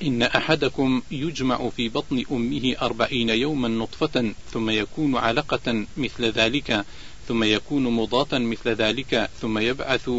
إن 0.02 0.22
أحدكم 0.22 1.02
يجمع 1.10 1.68
في 1.68 1.88
بطن 1.88 2.24
أمه 2.32 2.76
أربعين 2.82 3.28
يوما 3.28 3.68
نطفة 3.68 4.32
ثم 4.52 4.70
يكون 4.70 5.16
علقة 5.16 5.84
مثل 5.96 6.24
ذلك 6.24 6.84
ثم 7.28 7.44
يكون 7.44 7.82
مضاة 7.82 8.38
مثل 8.38 8.68
ذلك 8.70 9.30
ثم 9.40 9.58
يبعث 9.58 10.10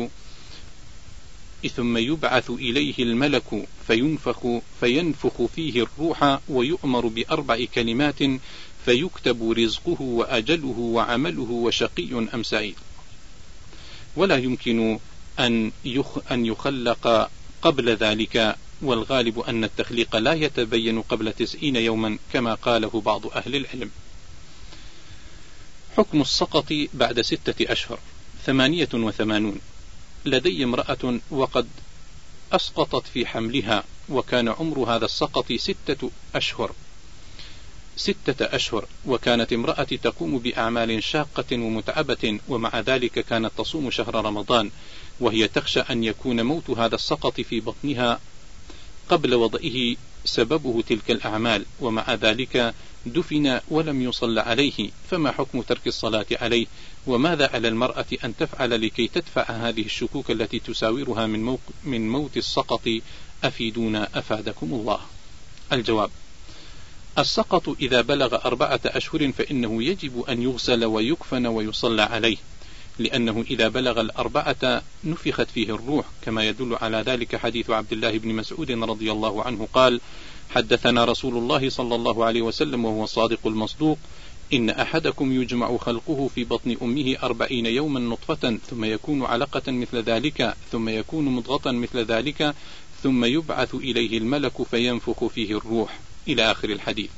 ثم 1.76 1.98
يبعث 1.98 2.50
إليه 2.50 2.94
الملك 3.00 3.68
فينفخ 3.88 4.48
فينفخ 4.80 5.46
فيه 5.56 5.84
الروح 5.84 6.40
ويؤمر 6.50 7.08
بأربع 7.08 7.66
كلمات 7.76 8.20
فيكتب 8.86 9.52
رزقه 9.52 10.02
وأجله 10.02 10.80
وعمله 10.80 11.52
وشقي 11.52 12.30
أم 12.34 12.44
سعيد. 12.44 12.76
ولا 14.16 14.38
يمكن 14.38 15.00
أن 15.40 15.72
يخلق 16.46 17.30
قبل 17.62 17.90
ذلك 17.90 18.56
والغالب 18.82 19.40
أن 19.40 19.64
التخليق 19.64 20.16
لا 20.16 20.34
يتبين 20.34 21.02
قبل 21.02 21.34
تسعين 21.34 21.76
يوما 21.76 22.18
كما 22.34 22.54
قاله 22.54 23.02
بعض 23.06 23.28
أهل 23.28 23.56
العلم. 23.56 23.92
حكم 25.98 26.22
السقط 26.22 26.74
بعد 26.94 27.22
ستة 27.22 27.72
أشهر 27.72 28.00
ثمانية 28.46 28.90
وثمانون. 28.94 29.60
لدي 30.26 30.64
امرأة 30.64 31.20
وقد 31.32 31.68
أسقطت 32.52 33.08
في 33.08 33.26
حملها 33.26 33.84
وكان 34.10 34.48
عمر 34.48 34.80
هذا 34.80 35.06
السقط 35.06 35.54
ستة 35.54 36.12
أشهر. 36.36 36.72
ستة 37.98 38.46
أشهر 38.46 38.86
وكانت 39.06 39.54
امرأتي 39.54 39.98
تقوم 39.98 40.40
بأعمال 40.40 41.04
شاقة 41.04 41.46
ومتعبة 41.52 42.40
ومع 42.50 42.80
ذلك 42.80 43.20
كانت 43.20 43.52
تصوم 43.58 43.92
شهر 43.92 44.26
رمضان 44.26 44.72
وهي 45.20 45.48
تخشى 45.48 45.80
أن 45.80 46.04
يكون 46.04 46.42
موت 46.42 46.70
هذا 46.70 46.96
السقط 46.96 47.42
في 47.42 47.60
بطنها 47.60 48.20
قبل 49.12 49.36
وضعه 49.36 49.96
سببه 50.26 50.82
تلك 50.82 51.12
الأعمال 51.12 51.66
ومع 51.82 52.14
ذلك 52.14 52.74
دفن 53.06 53.60
ولم 53.70 54.02
يصل 54.02 54.40
عليه 54.40 54.90
فما 55.10 55.32
حكم 55.32 55.62
ترك 55.62 55.88
الصلاة 55.88 56.26
عليه؟ 56.32 56.66
وماذا 57.08 57.50
على 57.54 57.68
المرأة 57.68 58.06
أن 58.24 58.36
تفعل 58.36 58.82
لكي 58.82 59.08
تدفع 59.08 59.44
هذه 59.44 59.82
الشكوك 59.82 60.32
التي 60.32 60.60
تساورها 60.60 61.28
من, 61.28 61.44
موق 61.44 61.60
من 61.84 62.10
موت 62.10 62.38
السقط؟ 62.38 62.82
أفيدونا 63.44 64.10
أفادكم 64.16 64.74
الله. 64.74 65.00
الجواب 65.74 66.10
السقط 67.18 67.70
إذا 67.70 68.02
بلغ 68.02 68.36
أربعة 68.36 68.80
أشهر 68.86 69.32
فإنه 69.32 69.84
يجب 69.84 70.22
أن 70.30 70.42
يغسل 70.42 70.86
ويكفن 70.86 71.46
ويصلى 71.46 72.02
عليه. 72.02 72.38
لأنه 73.00 73.46
إذا 73.52 73.68
بلغ 73.68 74.02
الأربعة 74.02 74.82
نفخت 75.04 75.50
فيه 75.50 75.76
الروح 75.76 76.06
كما 76.22 76.44
يدل 76.48 76.76
على 76.82 76.98
ذلك 76.98 77.36
حديث 77.36 77.70
عبد 77.70 77.92
الله 77.92 78.18
بن 78.18 78.36
مسعود 78.36 78.72
رضي 78.72 79.12
الله 79.12 79.44
عنه 79.44 79.68
قال 79.74 80.02
حدثنا 80.50 81.06
رسول 81.06 81.38
الله 81.38 81.70
صلى 81.70 81.96
الله 81.96 82.26
عليه 82.26 82.42
وسلم 82.42 82.86
وهو 82.86 83.04
الصادق 83.04 83.48
المصدوق 83.48 83.98
إن 84.54 84.70
أحدكم 84.70 85.42
يجمع 85.42 85.78
خلقه 85.78 86.30
في 86.36 86.44
بطن 86.44 86.78
أمه 86.82 87.16
أربعين 87.24 87.66
يوما 87.66 88.00
نطفة 88.00 88.58
ثم 88.70 88.84
يكون 88.84 89.26
علقة 89.26 89.72
مثل 89.72 89.98
ذلك 89.98 90.56
ثم 90.72 90.90
يكون 90.90 91.26
مضغة 91.26 91.72
مثل 91.72 92.00
ذلك 92.00 92.56
ثم 93.04 93.26
يبعث 93.26 93.76
إليه 93.76 94.18
الملك 94.18 94.64
فينفخ 94.64 95.26
فيه 95.26 95.58
الروح. 95.58 96.00
إلى 96.28 96.52
آخر 96.52 96.70
الحديث. 96.70 97.10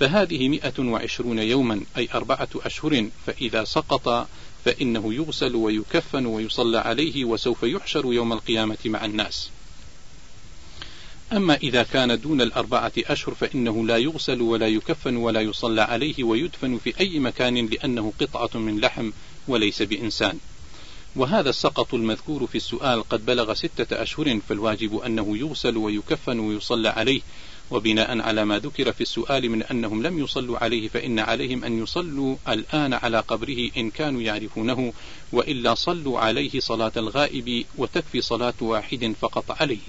فهذه 0.00 0.48
مئة 0.48 0.82
وعشرون 0.82 1.38
يوما 1.38 1.80
أي 1.96 2.08
أربعة 2.14 2.48
أشهر 2.56 3.08
فإذا 3.26 3.64
سقط 3.64 4.28
فإنه 4.64 5.14
يغسل 5.14 5.56
ويكفن 5.56 6.26
ويصلى 6.26 6.78
عليه 6.78 7.24
وسوف 7.24 7.62
يحشر 7.62 8.12
يوم 8.12 8.32
القيامة 8.32 8.78
مع 8.84 9.04
الناس. 9.04 9.50
أما 11.32 11.54
إذا 11.54 11.82
كان 11.82 12.20
دون 12.20 12.40
الأربعة 12.40 12.92
أشهر 12.98 13.34
فإنه 13.34 13.86
لا 13.86 13.96
يغسل 13.96 14.42
ولا 14.42 14.68
يكفن 14.68 15.16
ولا 15.16 15.40
يصلى 15.40 15.82
عليه 15.82 16.24
ويدفن 16.24 16.78
في 16.78 17.00
أي 17.00 17.18
مكان 17.18 17.66
لأنه 17.66 18.12
قطعة 18.20 18.58
من 18.58 18.80
لحم 18.80 19.10
وليس 19.48 19.82
بإنسان. 19.82 20.38
وهذا 21.16 21.50
السقط 21.50 21.94
المذكور 21.94 22.46
في 22.46 22.54
السؤال 22.54 23.08
قد 23.08 23.26
بلغ 23.26 23.54
ستة 23.54 24.02
أشهر 24.02 24.40
فالواجب 24.48 24.96
أنه 24.96 25.38
يغسل 25.38 25.76
ويكفن 25.76 26.38
ويصلى 26.38 26.88
عليه 26.88 27.20
وبناء 27.72 28.20
على 28.20 28.44
ما 28.44 28.58
ذكر 28.58 28.92
في 28.92 29.00
السؤال 29.00 29.50
من 29.50 29.62
أنهم 29.62 30.02
لم 30.02 30.18
يصلوا 30.18 30.58
عليه 30.58 30.88
فإن 30.88 31.18
عليهم 31.18 31.64
أن 31.64 31.82
يصلوا 31.82 32.36
الآن 32.48 32.94
على 32.94 33.20
قبره 33.20 33.70
إن 33.76 33.90
كانوا 33.90 34.22
يعرفونه 34.22 34.92
وإلا 35.32 35.74
صلوا 35.74 36.20
عليه 36.20 36.60
صلاة 36.60 36.92
الغائب 36.96 37.64
وتكفي 37.78 38.20
صلاة 38.20 38.54
واحد 38.60 39.14
فقط 39.20 39.50
عليه. 39.60 39.86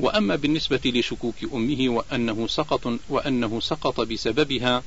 وأما 0.00 0.36
بالنسبة 0.36 0.80
لشكوك 0.84 1.34
أمه 1.54 1.88
وأنه 1.88 2.46
سقط 2.46 2.98
وأنه 3.08 3.60
سقط 3.60 4.00
بسببها 4.00 4.82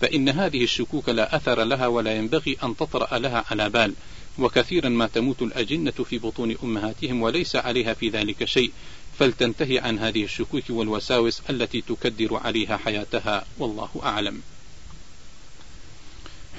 فإن 0.00 0.28
هذه 0.28 0.64
الشكوك 0.64 1.08
لا 1.08 1.36
أثر 1.36 1.64
لها 1.64 1.86
ولا 1.86 2.16
ينبغي 2.16 2.56
أن 2.62 2.76
تطرأ 2.76 3.18
لها 3.18 3.44
على 3.50 3.70
بال. 3.70 3.94
وكثيرا 4.38 4.88
ما 4.88 5.06
تموت 5.06 5.42
الأجنة 5.42 5.90
في 5.90 6.18
بطون 6.18 6.56
أمهاتهم 6.64 7.22
وليس 7.22 7.56
عليها 7.56 7.94
في 7.94 8.08
ذلك 8.08 8.44
شيء. 8.44 8.72
فلتنتهي 9.18 9.78
عن 9.78 9.98
هذه 9.98 10.24
الشكوك 10.24 10.64
والوساوس 10.70 11.42
التي 11.50 11.80
تكدر 11.80 12.36
عليها 12.36 12.76
حياتها 12.76 13.44
والله 13.58 13.90
أعلم. 14.02 14.42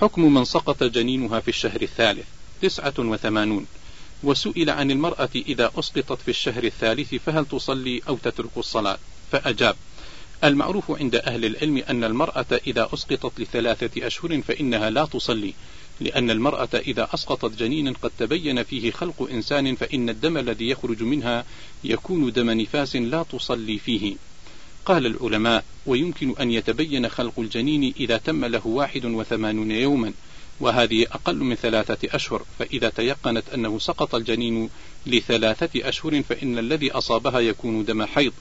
حكم 0.01 0.33
من 0.33 0.45
سقط 0.45 0.83
جنينها 0.83 1.39
في 1.39 1.47
الشهر 1.47 1.81
الثالث 1.81 2.25
تسعة 2.61 2.93
وثمانون. 2.99 3.67
وسئل 4.23 4.69
عن 4.69 4.91
المرأة 4.91 5.29
إذا 5.35 5.71
أسقطت 5.75 6.21
في 6.21 6.27
الشهر 6.27 6.63
الثالث 6.63 7.15
فهل 7.15 7.45
تصلي 7.45 8.01
أو 8.07 8.17
تترك 8.17 8.57
الصلاة؟ 8.57 8.97
فأجاب 9.31 9.75
المعروف 10.43 10.91
عند 10.91 11.15
أهل 11.15 11.45
العلم 11.45 11.77
أن 11.77 12.03
المرأة 12.03 12.45
إذا 12.67 12.89
أسقطت 12.93 13.39
لثلاثة 13.39 14.07
أشهر 14.07 14.41
فإنها 14.41 14.89
لا 14.89 15.05
تصلي. 15.05 15.53
لأن 16.01 16.31
المرأة 16.31 16.69
إذا 16.73 17.09
أسقطت 17.13 17.59
جنينا 17.59 17.93
قد 18.01 18.11
تبين 18.19 18.63
فيه 18.63 18.91
خلق 18.91 19.29
إنسان 19.31 19.75
فإن 19.75 20.09
الدم 20.09 20.37
الذي 20.37 20.69
يخرج 20.69 21.03
منها 21.03 21.45
يكون 21.83 22.31
دم 22.31 22.49
نفاس 22.49 22.95
لا 22.95 23.23
تصلي 23.23 23.77
فيه. 23.77 24.15
قال 24.85 25.05
العلماء 25.05 25.63
ويمكن 25.85 26.35
أن 26.39 26.51
يتبين 26.51 27.09
خلق 27.09 27.39
الجنين 27.39 27.93
إذا 27.99 28.17
تم 28.17 28.45
له 28.45 28.67
واحد 28.67 29.05
وثمانون 29.05 29.71
يوما 29.71 30.13
وهذه 30.59 31.03
أقل 31.11 31.35
من 31.35 31.55
ثلاثة 31.55 32.15
أشهر. 32.15 32.43
فإذا 32.59 32.89
تيقنت 32.89 33.49
أنه 33.53 33.79
سقط 33.79 34.15
الجنين 34.15 34.69
لثلاثة 35.05 35.89
أشهر 35.89 36.23
فإن 36.23 36.57
الذي 36.57 36.91
أصابها 36.91 37.39
يكون 37.39 37.85
دم 37.85 38.05
حيض. 38.05 38.33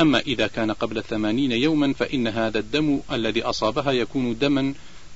أما 0.00 0.20
إذا 0.20 0.46
كان 0.46 0.70
قبل 0.70 1.02
ثمانين 1.02 1.52
يوما 1.52 1.92
فإن 1.92 2.28
هذا 2.28 2.58
الدم 2.58 3.00
الذي 3.12 3.42
أصابها 3.42 3.92
يكون 3.92 4.38
دما 4.38 4.74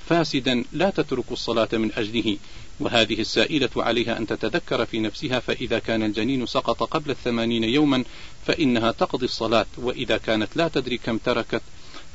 فاسدا 0.08 0.64
لا 0.72 0.90
تترك 0.90 1.32
الصلاة 1.32 1.68
من 1.72 1.92
أجله 1.92 2.36
وهذه 2.80 3.20
السائلة 3.20 3.70
عليها 3.76 4.18
أن 4.18 4.26
تتذكر 4.26 4.86
في 4.86 5.00
نفسها 5.00 5.40
فإذا 5.40 5.78
كان 5.78 6.02
الجنين 6.02 6.46
سقط 6.46 6.82
قبل 6.82 7.10
الثمانين 7.10 7.64
يوما 7.64 8.04
فإنها 8.46 8.92
تقضي 8.92 9.24
الصلاة 9.24 9.66
وإذا 9.76 10.16
كانت 10.16 10.56
لا 10.56 10.68
تدري 10.68 10.98
كم 10.98 11.18
تركت 11.18 11.62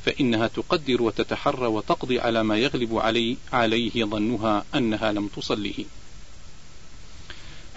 فإنها 0.04 0.46
تقدر 0.46 1.02
وتتحرى 1.02 1.66
وتقضي 1.66 2.20
على 2.20 2.42
ما 2.42 2.58
يغلب 2.58 2.96
علي 2.96 3.36
عليه 3.52 4.04
ظنها 4.04 4.64
أنها 4.74 5.12
لم 5.12 5.28
تصليه. 5.28 5.84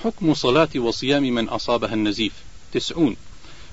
حكم 0.04 0.34
صلاة 0.34 0.70
وصيام 0.76 1.24
من 1.24 1.50
أصابها 1.50 1.94
النزيف. 1.94 2.34
تسعون. 2.74 3.16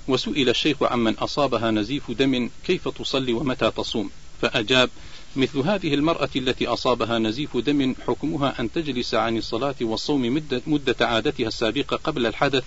وسئل 0.08 0.48
الشيخ 0.48 0.82
عمن 0.82 1.14
أصابها 1.14 1.70
نزيف 1.70 2.10
دم 2.10 2.50
كيف 2.66 2.88
تصلي 2.88 3.32
ومتى 3.32 3.70
تصوم؟ 3.70 4.10
فأجاب 4.42 4.90
مثل 5.36 5.58
هذه 5.58 5.94
المرأة 5.94 6.28
التي 6.36 6.66
أصابها 6.66 7.18
نزيف 7.18 7.56
دم 7.56 7.94
حكمها 8.06 8.60
أن 8.60 8.72
تجلس 8.72 9.14
عن 9.14 9.36
الصلاة 9.36 9.74
والصوم 9.80 10.42
مدة, 10.66 11.06
عادتها 11.06 11.48
السابقة 11.48 11.96
قبل 11.96 12.26
الحدث 12.26 12.64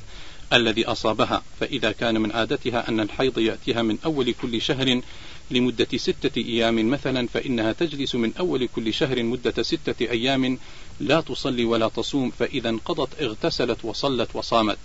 الذي 0.54 0.86
أصابها. 0.86 1.44
فإذا 1.60 1.92
كان 1.92 2.22
من 2.22 2.32
عادتها 2.32 2.90
أن 2.90 3.00
الحيض 3.00 3.40
يأتيها 3.40 3.82
من 3.82 3.98
أول 4.06 4.34
كل 4.42 4.62
شهر 4.62 5.02
لمدة 5.52 5.88
ستة 5.96 6.42
أيام 6.42 6.90
مثلا 6.90 7.28
فإنها 7.28 7.72
تجلس 7.72 8.16
من 8.16 8.34
أول 8.40 8.68
كل 8.76 8.94
شهر 8.94 9.24
مدة 9.24 9.64
ستة 9.64 10.12
أيام 10.12 10.60
لا 11.00 11.22
تصلي 11.22 11.66
ولا 11.66 11.88
تصوم 11.90 12.32
فإذا 12.40 12.70
انقضت 12.70 13.22
اغتسلت 13.22 13.86
وصلت 13.86 14.36
وصامت. 14.36 14.78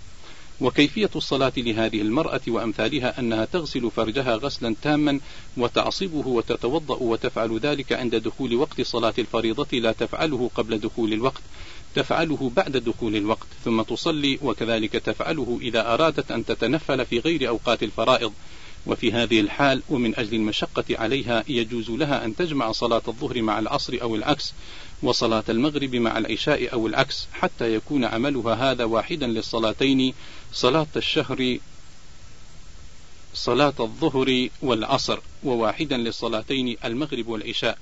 وكيفية 0.61 1.09
الصلاة 1.15 1.53
لهذه 1.57 2.01
المرأة 2.01 2.41
وأمثالها 2.47 3.19
أنها 3.19 3.45
تغسل 3.45 3.91
فرجها 3.91 4.35
غسلا 4.35 4.75
تاما 4.81 5.19
وتعصبه 5.57 6.27
وتتوضأ 6.27 6.95
وتفعل 6.95 7.59
ذلك 7.59 7.93
عند 7.93 8.15
دخول 8.15 8.55
وقت 8.55 8.81
صلاة 8.81 9.13
الفريضة 9.19 9.79
لا 9.79 9.91
تفعله 9.91 10.49
قبل 10.55 10.79
دخول 10.79 11.13
الوقت 11.13 11.41
تفعله 11.95 12.51
بعد 12.55 12.77
دخول 12.77 13.15
الوقت 13.15 13.47
ثم 13.65 13.81
تصلي 13.81 14.39
وكذلك 14.41 14.91
تفعله 14.91 15.59
إذا 15.61 15.93
أرادت 15.93 16.31
أن 16.31 16.45
تتنفل 16.45 17.05
في 17.05 17.19
غير 17.19 17.47
أوقات 17.49 17.83
الفرائض. 17.83 18.33
وفي 18.85 19.11
هذه 19.11 19.39
الحال 19.39 19.81
ومن 19.89 20.15
أجل 20.15 20.35
المشقة 20.35 20.83
عليها 20.91 21.43
يجوز 21.47 21.89
لها 21.89 22.25
أن 22.25 22.35
تجمع 22.35 22.71
صلاة 22.71 23.01
الظهر 23.07 23.41
مع 23.41 23.59
العصر 23.59 23.97
أو 24.01 24.15
العكس 24.15 24.53
وصلاة 25.03 25.43
المغرب 25.49 25.95
مع 25.95 26.17
العشاء 26.17 26.73
أو 26.73 26.87
العكس 26.87 27.27
حتى 27.33 27.75
يكون 27.75 28.05
عملها 28.05 28.71
هذا 28.71 28.83
واحدا 28.83 29.27
للصلاتين 29.27 30.13
صلاة 30.53 30.87
الشهر 30.95 31.57
صلاة 33.33 33.73
الظهر 33.79 34.49
والعصر 34.61 35.19
وواحدا 35.43 35.97
للصلاتين 35.97 36.77
المغرب 36.85 37.27
والعشاء 37.27 37.77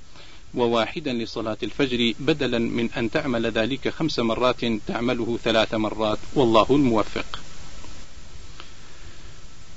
وواحدا 0.54 1.14
لصلاة 1.14 1.58
الفجر 1.64 2.14
بدلا 2.20 2.60
من 2.60 2.90
أن 2.92 3.12
تعمل 3.12 3.46
ذلك 3.52 3.90
خمس 3.90 4.20
مرات 4.20 4.66
تعمله 4.88 5.40
ثلاث 5.44 5.74
مرات 5.74 6.18
والله 6.36 6.68
الموفق. 6.70 7.40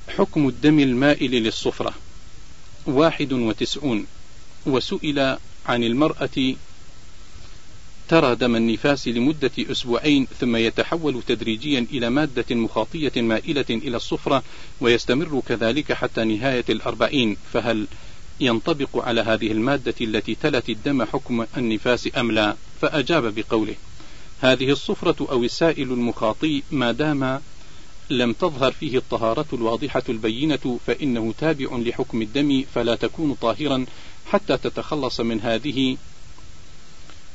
حكم 0.08 0.48
الدم 0.48 0.78
المائل 0.80 1.30
للصفرة 1.30 1.94
واحد 2.86 3.32
وتسعون 3.32 4.06
وسئل 4.66 5.38
عن 5.66 5.84
المرأة 5.84 6.54
ترى 8.08 8.34
دم 8.34 8.56
النفاس 8.56 9.08
لمدة 9.08 9.50
أسبوعين 9.58 10.26
ثم 10.40 10.56
يتحول 10.56 11.22
تدريجيا 11.22 11.86
إلى 11.92 12.10
مادة 12.10 12.54
مخاطية 12.56 13.12
مائلة 13.16 13.64
إلى 13.70 13.96
الصفرة 13.96 14.42
ويستمر 14.80 15.42
كذلك 15.48 15.92
حتى 15.92 16.24
نهاية 16.24 16.64
الأربعين 16.68 17.36
فهل 17.52 17.86
ينطبق 18.40 19.04
على 19.04 19.20
هذه 19.20 19.52
المادة 19.52 19.94
التي 20.00 20.34
تلت 20.34 20.68
الدم 20.70 21.04
حكم 21.04 21.46
النفاس 21.56 22.08
أم 22.16 22.32
لا؟ 22.32 22.56
فأجاب 22.80 23.34
بقوله 23.34 23.74
هذه 24.40 24.70
الصفرة 24.70 25.26
أو 25.30 25.44
السائل 25.44 25.92
المخاطي 25.92 26.62
ما 26.70 26.92
دام 26.92 27.40
لم 28.10 28.32
تظهر 28.32 28.72
فيه 28.72 28.98
الطهارة 28.98 29.46
الواضحة 29.52 30.02
البينة 30.08 30.78
فإنه 30.86 31.34
تابع 31.38 31.76
لحكم 31.76 32.22
الدم 32.22 32.64
فلا 32.74 32.94
تكون 32.94 33.34
طاهرا 33.34 33.86
حتى 34.26 34.56
تتخلص 34.56 35.20
من 35.20 35.40
هذه 35.40 35.96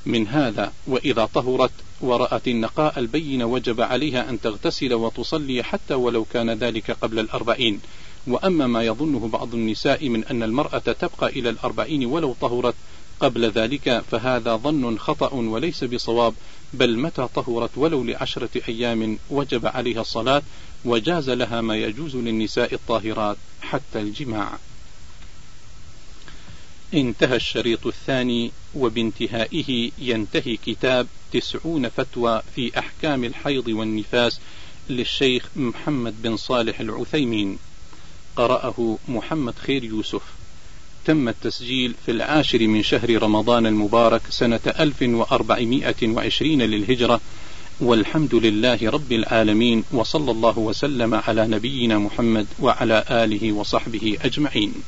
من 0.08 0.28
هذا 0.28 0.74
وإذا 0.88 1.26
طهرت 1.26 1.72
ورأت 2.02 2.48
النقاء 2.48 3.00
البين 3.00 3.44
وجب 3.44 3.82
عليها 3.82 4.30
أن 4.30 4.42
تغتسل 4.42 4.94
وتصلي 4.94 5.64
حتى 5.64 5.94
ولو 5.94 6.26
كان 6.34 6.50
ذلك 6.50 6.92
قبل 6.92 7.20
الأربعين. 7.20 7.80
وأما 8.28 8.68
ما 8.68 8.84
يظنه 8.84 9.28
بعض 9.28 9.54
النساء 9.54 10.10
من 10.10 10.24
أن 10.24 10.44
المرأة 10.44 10.78
تبقى 10.78 11.28
إلى 11.28 11.50
الأربعين 11.50 12.06
ولو 12.06 12.36
طهرت 12.42 12.76
قبل 13.20 13.46
ذلك 13.46 14.04
فهذا 14.12 14.56
ظن 14.56 14.98
خطأ 14.98 15.34
وليس 15.34 15.84
بصواب 15.84 16.34
بل 16.74 17.00
متى 17.00 17.28
طهرت 17.36 17.78
ولو 17.78 18.04
لعشرة 18.04 18.50
أيام 18.70 19.18
وجب 19.30 19.66
عليها 19.66 20.02
الصلاة 20.02 20.42
وجاز 20.86 21.30
لها 21.30 21.62
ما 21.62 21.76
يجوز 21.76 22.16
للنساء 22.16 22.74
الطاهرات 22.74 23.38
حتى 23.62 24.00
الجماع. 24.00 24.58
انتهى 26.94 27.36
الشريط 27.36 27.88
الثاني 27.88 28.52
وبانتهائه 28.76 29.92
ينتهي 30.00 30.58
كتاب 30.66 31.08
تسعون 31.34 31.90
فتوى 31.90 32.42
في 32.56 32.80
أحكام 32.80 33.24
الحيض 33.24 33.68
والنفاس 33.68 34.40
للشيخ 34.90 35.46
محمد 35.56 36.22
بن 36.22 36.38
صالح 36.38 36.80
العثيمين. 36.80 37.58
قرأه 38.36 38.98
محمد 39.08 39.54
خير 39.56 39.84
يوسف. 39.84 40.22
تم 41.06 41.30
التسجيل 41.30 41.96
في 42.06 42.12
العاشر 42.12 42.68
من 42.68 42.84
شهر 42.84 43.24
رمضان 43.24 43.66
المبارك 43.66 44.22
سنة 44.30 44.60
1420 44.80 46.62
للهجرة. 46.62 47.22
والحمد 47.80 48.36
لله 48.36 48.90
رب 48.90 49.12
العالمين 49.12 49.84
وصلى 49.92 50.32
الله 50.32 50.60
وسلم 50.60 51.16
على 51.16 51.48
نبينا 51.48 51.98
محمد 51.98 52.48
وعلى 52.60 53.04
آله 53.10 53.52
وصحبه 53.52 54.18
أجمعين. 54.22 54.84